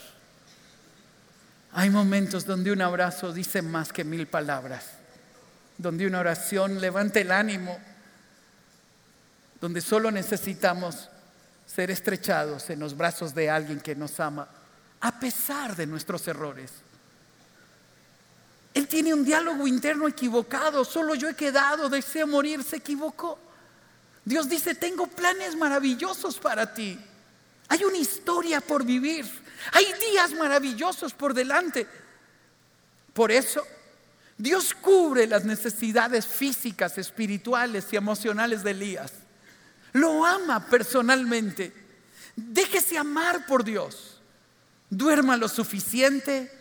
Hay 1.74 1.92
momentos 1.92 2.46
donde 2.46 2.72
un 2.72 2.82
abrazo 2.82 3.32
dice 3.32 3.62
más 3.62 3.94
que 3.94 4.04
mil 4.04 4.26
palabras, 4.26 4.86
donde 5.78 6.08
una 6.08 6.20
oración 6.20 6.82
levanta 6.82 7.20
el 7.20 7.32
ánimo, 7.32 7.78
donde 9.60 9.82
solo 9.82 10.12
necesitamos 10.12 11.10
ser 11.66 11.92
estrechados 11.92 12.70
en 12.70 12.80
los 12.80 12.96
brazos 12.96 13.34
de 13.34 13.50
alguien 13.50 13.80
que 13.80 13.96
nos 13.96 14.20
ama, 14.20 14.48
a 15.02 15.20
pesar 15.20 15.76
de 15.76 15.86
nuestros 15.86 16.28
errores. 16.28 16.72
Él 18.74 18.88
tiene 18.88 19.14
un 19.14 19.26
diálogo 19.26 19.68
interno 19.68 20.08
equivocado, 20.08 20.86
solo 20.86 21.16
yo 21.16 21.28
he 21.28 21.36
quedado, 21.36 21.90
deseo 21.90 22.28
morir, 22.28 22.64
se 22.64 22.78
equivocó. 22.78 23.40
Dios 24.24 24.48
dice, 24.48 24.76
tengo 24.76 25.08
planes 25.08 25.56
maravillosos 25.56 26.38
para 26.38 26.74
ti. 26.74 27.00
Hay 27.70 27.84
una 27.84 27.98
historia 27.98 28.62
por 28.62 28.84
vivir. 28.84 29.26
Hay 29.72 29.86
días 30.12 30.34
maravillosos 30.34 31.14
por 31.14 31.34
delante. 31.34 31.88
Por 33.14 33.32
eso, 33.32 33.66
Dios 34.38 34.74
cubre 34.74 35.26
las 35.28 35.44
necesidades 35.44 36.28
físicas, 36.28 36.98
espirituales 36.98 37.88
y 37.92 37.96
emocionales 37.96 38.64
de 38.64 38.72
Elías. 38.72 39.12
Lo 39.94 40.26
ama 40.26 40.66
personalmente. 40.68 41.74
Déjese 42.36 42.98
amar 42.98 43.46
por 43.46 43.64
Dios. 43.64 44.22
Duerma 44.90 45.36
lo 45.38 45.50
suficiente, 45.50 46.52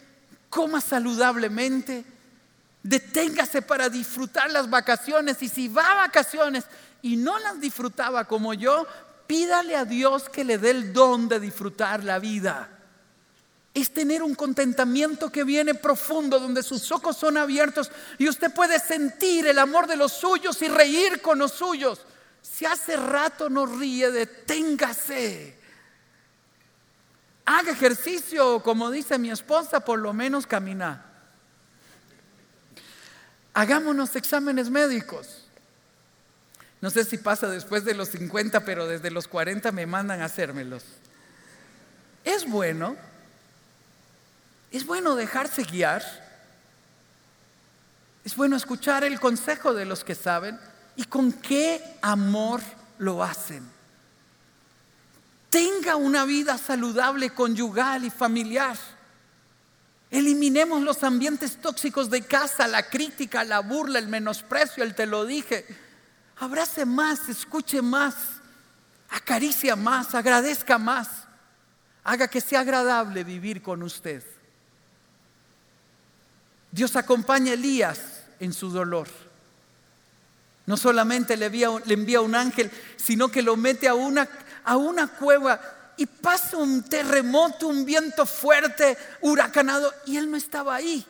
coma 0.48 0.80
saludablemente, 0.80 2.04
deténgase 2.82 3.62
para 3.62 3.88
disfrutar 3.88 4.50
las 4.50 4.70
vacaciones 4.70 5.42
y 5.42 5.48
si 5.48 5.68
va 5.68 5.92
a 5.92 6.06
vacaciones 6.06 6.64
y 7.02 7.16
no 7.16 7.38
las 7.38 7.60
disfrutaba 7.60 8.24
como 8.24 8.54
yo, 8.54 8.86
pídale 9.26 9.76
a 9.76 9.84
Dios 9.84 10.28
que 10.28 10.44
le 10.44 10.58
dé 10.58 10.70
el 10.70 10.92
don 10.92 11.28
de 11.28 11.40
disfrutar 11.40 12.02
la 12.04 12.18
vida. 12.18 12.68
Es 13.74 13.92
tener 13.92 14.22
un 14.22 14.34
contentamiento 14.34 15.30
que 15.30 15.44
viene 15.44 15.74
profundo, 15.74 16.40
donde 16.40 16.62
sus 16.62 16.90
ojos 16.90 17.16
son 17.16 17.36
abiertos 17.36 17.90
y 18.18 18.28
usted 18.28 18.52
puede 18.52 18.78
sentir 18.80 19.46
el 19.46 19.58
amor 19.58 19.86
de 19.86 19.96
los 19.96 20.12
suyos 20.12 20.60
y 20.62 20.68
reír 20.68 21.20
con 21.20 21.38
los 21.38 21.52
suyos. 21.52 22.00
Si 22.52 22.64
hace 22.64 22.96
rato 22.96 23.50
no 23.50 23.66
ríe, 23.66 24.10
deténgase. 24.10 25.58
Haga 27.44 27.72
ejercicio, 27.72 28.62
como 28.62 28.90
dice 28.90 29.18
mi 29.18 29.30
esposa, 29.30 29.80
por 29.80 29.98
lo 29.98 30.12
menos 30.12 30.46
camina. 30.46 31.04
Hagámonos 33.52 34.16
exámenes 34.16 34.70
médicos. 34.70 35.44
No 36.80 36.90
sé 36.90 37.04
si 37.04 37.18
pasa 37.18 37.48
después 37.48 37.84
de 37.84 37.94
los 37.94 38.10
50, 38.10 38.64
pero 38.64 38.86
desde 38.86 39.10
los 39.10 39.28
40 39.28 39.72
me 39.72 39.86
mandan 39.86 40.22
a 40.22 40.26
hacérmelos. 40.26 40.84
Es 42.24 42.48
bueno, 42.48 42.96
es 44.70 44.86
bueno 44.86 45.14
dejarse 45.14 45.64
guiar, 45.64 46.02
es 48.24 48.34
bueno 48.34 48.56
escuchar 48.56 49.04
el 49.04 49.20
consejo 49.20 49.74
de 49.74 49.84
los 49.84 50.04
que 50.04 50.14
saben 50.14 50.58
y 50.96 51.04
con 51.04 51.32
qué 51.32 51.82
amor 52.02 52.60
lo 52.98 53.22
hacen. 53.22 53.62
Tenga 55.50 55.96
una 55.96 56.24
vida 56.24 56.58
saludable, 56.58 57.30
conyugal 57.30 58.04
y 58.04 58.10
familiar. 58.10 58.76
Eliminemos 60.10 60.82
los 60.82 61.02
ambientes 61.02 61.60
tóxicos 61.60 62.10
de 62.10 62.22
casa, 62.22 62.66
la 62.66 62.88
crítica, 62.88 63.44
la 63.44 63.60
burla, 63.60 63.98
el 63.98 64.08
menosprecio, 64.08 64.82
el 64.82 64.94
te 64.94 65.06
lo 65.06 65.24
dije 65.24 65.66
abrace 66.36 66.84
más, 66.84 67.28
escuche 67.28 67.80
más, 67.82 68.14
acaricia 69.08 69.76
más, 69.76 70.14
agradezca 70.14 70.78
más, 70.78 71.08
haga 72.04 72.28
que 72.28 72.40
sea 72.40 72.60
agradable 72.60 73.24
vivir 73.24 73.62
con 73.62 73.82
usted. 73.82 74.22
Dios 76.70 76.94
acompaña 76.96 77.52
a 77.52 77.54
Elías 77.54 78.24
en 78.38 78.52
su 78.52 78.70
dolor. 78.70 79.08
No 80.66 80.76
solamente 80.76 81.36
le 81.36 81.46
envía, 81.46 82.20
un 82.20 82.34
ángel, 82.34 82.70
sino 82.96 83.28
que 83.28 83.42
lo 83.42 83.56
mete 83.56 83.88
a 83.88 83.94
una, 83.94 84.28
a 84.64 84.76
una 84.76 85.06
cueva 85.06 85.60
y 85.96 86.06
pasa 86.06 86.56
un 86.56 86.82
terremoto, 86.82 87.68
un 87.68 87.84
viento 87.84 88.26
fuerte, 88.26 88.98
huracanado, 89.20 89.92
y 90.04 90.16
él 90.16 90.30
no 90.30 90.36
estaba 90.36 90.74
ahí. 90.74 91.06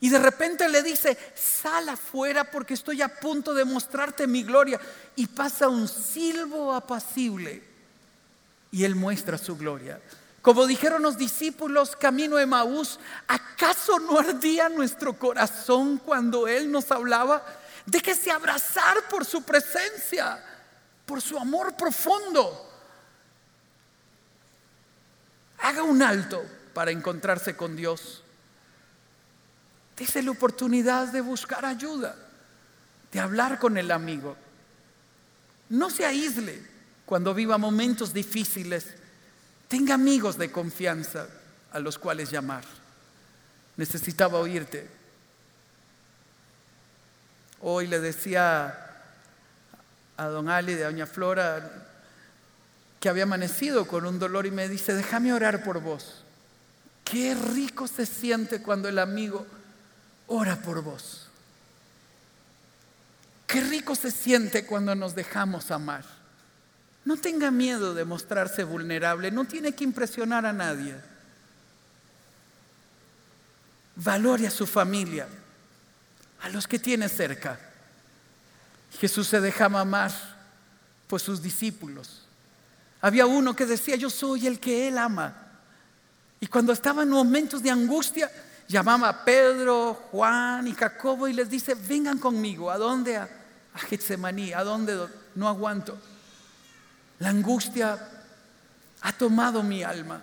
Y 0.00 0.08
de 0.08 0.18
repente 0.18 0.68
le 0.68 0.82
dice, 0.82 1.16
sal 1.34 1.88
afuera 1.88 2.44
porque 2.44 2.74
estoy 2.74 3.00
a 3.02 3.08
punto 3.08 3.54
de 3.54 3.64
mostrarte 3.64 4.26
mi 4.26 4.42
gloria. 4.42 4.80
Y 5.16 5.26
pasa 5.26 5.68
un 5.68 5.86
silbo 5.88 6.74
apacible 6.74 7.62
y 8.74 8.82
él 8.82 8.96
muestra 8.96 9.38
su 9.38 9.56
gloria. 9.56 10.00
Como 10.42 10.66
dijeron 10.66 11.00
los 11.00 11.16
discípulos 11.16 11.94
camino 11.94 12.36
de 12.36 12.44
Maús, 12.44 12.98
¿acaso 13.28 14.00
no 14.00 14.18
ardía 14.18 14.68
nuestro 14.68 15.14
corazón 15.14 15.96
cuando 15.96 16.48
Él 16.48 16.70
nos 16.70 16.90
hablaba? 16.90 17.42
Déjese 17.86 18.30
abrazar 18.30 19.08
por 19.08 19.24
su 19.24 19.42
presencia, 19.42 20.42
por 21.04 21.20
su 21.20 21.38
amor 21.38 21.76
profundo. 21.76 22.70
Haga 25.58 25.82
un 25.82 26.02
alto 26.02 26.44
para 26.72 26.90
encontrarse 26.90 27.56
con 27.56 27.76
Dios. 27.76 28.22
Dese 29.96 30.22
la 30.22 30.32
oportunidad 30.32 31.08
de 31.08 31.20
buscar 31.20 31.64
ayuda, 31.64 32.16
de 33.12 33.20
hablar 33.20 33.58
con 33.58 33.76
el 33.76 33.90
amigo. 33.90 34.36
No 35.68 35.88
se 35.90 36.04
aísle 36.04 36.62
cuando 37.06 37.32
viva 37.34 37.58
momentos 37.58 38.12
difíciles. 38.12 38.86
Tenga 39.68 39.94
amigos 39.94 40.36
de 40.36 40.50
confianza 40.50 41.28
a 41.72 41.78
los 41.78 41.98
cuales 41.98 42.30
llamar. 42.30 42.64
Necesitaba 43.76 44.38
oírte. 44.38 45.03
Hoy 47.66 47.86
le 47.86 47.98
decía 47.98 48.78
a 50.18 50.26
don 50.26 50.50
Ali 50.50 50.74
de 50.74 50.84
Doña 50.84 51.06
Flora 51.06 51.88
que 53.00 53.08
había 53.08 53.22
amanecido 53.22 53.86
con 53.86 54.04
un 54.04 54.18
dolor 54.18 54.44
y 54.44 54.50
me 54.50 54.68
dice, 54.68 54.92
déjame 54.92 55.32
orar 55.32 55.64
por 55.64 55.80
vos. 55.80 56.24
Qué 57.04 57.34
rico 57.34 57.88
se 57.88 58.04
siente 58.04 58.60
cuando 58.60 58.90
el 58.90 58.98
amigo 58.98 59.46
ora 60.26 60.56
por 60.60 60.82
vos. 60.82 61.28
Qué 63.46 63.62
rico 63.62 63.94
se 63.94 64.10
siente 64.10 64.66
cuando 64.66 64.94
nos 64.94 65.14
dejamos 65.14 65.70
amar. 65.70 66.04
No 67.06 67.16
tenga 67.16 67.50
miedo 67.50 67.94
de 67.94 68.04
mostrarse 68.04 68.62
vulnerable, 68.64 69.30
no 69.30 69.46
tiene 69.46 69.72
que 69.72 69.84
impresionar 69.84 70.44
a 70.44 70.52
nadie. 70.52 70.96
Valore 73.96 74.48
a 74.48 74.50
su 74.50 74.66
familia, 74.66 75.26
a 76.44 76.48
los 76.50 76.68
que 76.68 76.78
tiene 76.78 77.08
cerca. 77.08 77.58
Jesús 79.00 79.28
se 79.28 79.40
dejaba 79.40 79.80
amar 79.80 80.12
por 81.08 81.18
sus 81.18 81.40
discípulos. 81.40 82.26
Había 83.00 83.24
uno 83.24 83.56
que 83.56 83.64
decía, 83.64 83.96
yo 83.96 84.10
soy 84.10 84.46
el 84.46 84.60
que 84.60 84.88
él 84.88 84.98
ama. 84.98 85.34
Y 86.40 86.46
cuando 86.46 86.74
estaba 86.74 87.02
en 87.02 87.08
momentos 87.08 87.62
de 87.62 87.70
angustia, 87.70 88.30
llamaba 88.68 89.08
a 89.08 89.24
Pedro, 89.24 89.94
Juan 90.10 90.68
y 90.68 90.74
Jacobo 90.74 91.26
y 91.26 91.32
les 91.32 91.48
dice, 91.48 91.74
vengan 91.74 92.18
conmigo, 92.18 92.70
¿a 92.70 92.76
dónde? 92.76 93.16
A, 93.16 93.28
Getsemaní, 93.88 94.52
¿a 94.52 94.62
dónde? 94.64 95.08
No 95.36 95.48
aguanto. 95.48 95.98
La 97.20 97.30
angustia 97.30 97.98
ha 99.00 99.12
tomado 99.14 99.62
mi 99.62 99.82
alma. 99.82 100.22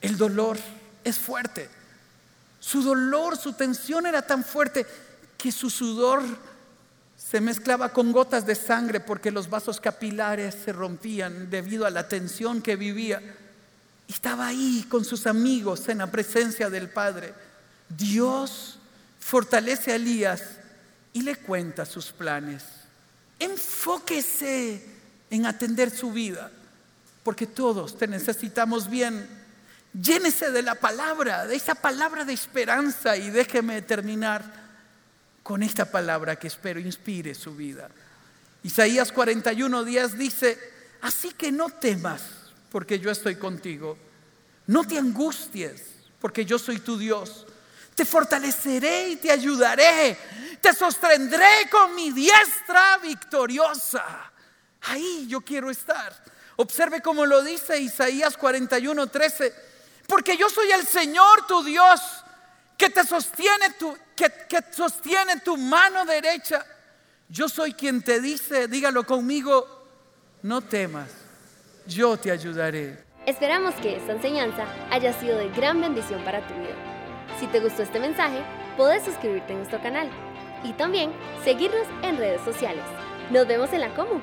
El 0.00 0.16
dolor 0.16 0.56
es 1.02 1.18
fuerte. 1.18 1.77
Su 2.68 2.82
dolor, 2.82 3.38
su 3.38 3.54
tensión 3.54 4.04
era 4.04 4.20
tan 4.20 4.44
fuerte 4.44 4.84
que 5.38 5.50
su 5.50 5.70
sudor 5.70 6.22
se 7.16 7.40
mezclaba 7.40 7.94
con 7.94 8.12
gotas 8.12 8.44
de 8.44 8.54
sangre 8.54 9.00
porque 9.00 9.30
los 9.30 9.48
vasos 9.48 9.80
capilares 9.80 10.54
se 10.66 10.74
rompían 10.74 11.48
debido 11.48 11.86
a 11.86 11.90
la 11.90 12.08
tensión 12.08 12.60
que 12.60 12.76
vivía. 12.76 13.22
Estaba 14.06 14.48
ahí 14.48 14.84
con 14.86 15.02
sus 15.02 15.26
amigos 15.26 15.88
en 15.88 15.96
la 15.96 16.08
presencia 16.08 16.68
del 16.68 16.90
Padre. 16.90 17.32
Dios 17.88 18.78
fortalece 19.18 19.92
a 19.92 19.96
Elías 19.96 20.42
y 21.14 21.22
le 21.22 21.36
cuenta 21.36 21.86
sus 21.86 22.12
planes. 22.12 22.64
Enfóquese 23.38 24.84
en 25.30 25.46
atender 25.46 25.88
su 25.88 26.12
vida, 26.12 26.50
porque 27.22 27.46
todos 27.46 27.96
te 27.96 28.06
necesitamos 28.06 28.90
bien. 28.90 29.37
Llénese 29.92 30.50
de 30.50 30.62
la 30.62 30.74
palabra, 30.74 31.46
de 31.46 31.56
esa 31.56 31.74
palabra 31.74 32.24
de 32.24 32.32
esperanza 32.32 33.16
y 33.16 33.30
déjeme 33.30 33.82
terminar 33.82 34.42
con 35.42 35.62
esta 35.62 35.90
palabra 35.90 36.36
que 36.36 36.46
espero 36.46 36.78
inspire 36.78 37.34
su 37.34 37.54
vida. 37.54 37.88
Isaías 38.62 39.12
41 39.12 39.84
días 39.84 40.18
dice, 40.18 40.58
así 41.00 41.30
que 41.32 41.50
no 41.50 41.70
temas 41.70 42.22
porque 42.70 42.98
yo 42.98 43.10
estoy 43.10 43.36
contigo. 43.36 43.96
No 44.66 44.84
te 44.84 44.98
angusties, 44.98 45.82
porque 46.20 46.44
yo 46.44 46.58
soy 46.58 46.80
tu 46.80 46.98
Dios. 46.98 47.46
Te 47.94 48.04
fortaleceré 48.04 49.08
y 49.08 49.16
te 49.16 49.30
ayudaré. 49.30 50.16
Te 50.60 50.74
sostendré 50.74 51.68
con 51.70 51.94
mi 51.94 52.12
diestra 52.12 52.98
victoriosa. 52.98 54.04
Ahí 54.82 55.26
yo 55.28 55.40
quiero 55.40 55.70
estar. 55.70 56.12
Observe 56.56 57.00
cómo 57.00 57.24
lo 57.24 57.42
dice 57.42 57.80
Isaías 57.80 58.36
41, 58.36 59.06
13. 59.06 59.67
Porque 60.08 60.38
yo 60.38 60.48
soy 60.48 60.70
el 60.70 60.86
Señor 60.86 61.46
tu 61.46 61.62
Dios 61.62 62.00
que 62.78 62.88
te 62.88 63.04
sostiene 63.04 63.70
tu, 63.78 63.94
que, 64.16 64.32
que 64.48 64.72
sostiene 64.72 65.40
tu 65.40 65.58
mano 65.58 66.06
derecha. 66.06 66.64
Yo 67.28 67.46
soy 67.46 67.74
quien 67.74 68.02
te 68.02 68.18
dice, 68.18 68.68
dígalo 68.68 69.04
conmigo, 69.04 69.66
no 70.42 70.62
temas, 70.62 71.10
yo 71.86 72.16
te 72.16 72.30
ayudaré. 72.30 73.04
Esperamos 73.26 73.74
que 73.74 73.96
esta 73.96 74.12
enseñanza 74.12 74.64
haya 74.90 75.12
sido 75.12 75.36
de 75.36 75.50
gran 75.50 75.78
bendición 75.78 76.24
para 76.24 76.46
tu 76.48 76.54
vida. 76.54 76.74
Si 77.38 77.46
te 77.46 77.60
gustó 77.60 77.82
este 77.82 78.00
mensaje, 78.00 78.42
puedes 78.78 79.04
suscribirte 79.04 79.52
a 79.52 79.56
nuestro 79.56 79.82
canal 79.82 80.08
y 80.64 80.72
también 80.72 81.12
seguirnos 81.44 81.86
en 82.02 82.16
redes 82.16 82.40
sociales. 82.46 82.84
Nos 83.30 83.46
vemos 83.46 83.70
en 83.74 83.82
la 83.82 83.94
Comu. 83.94 84.22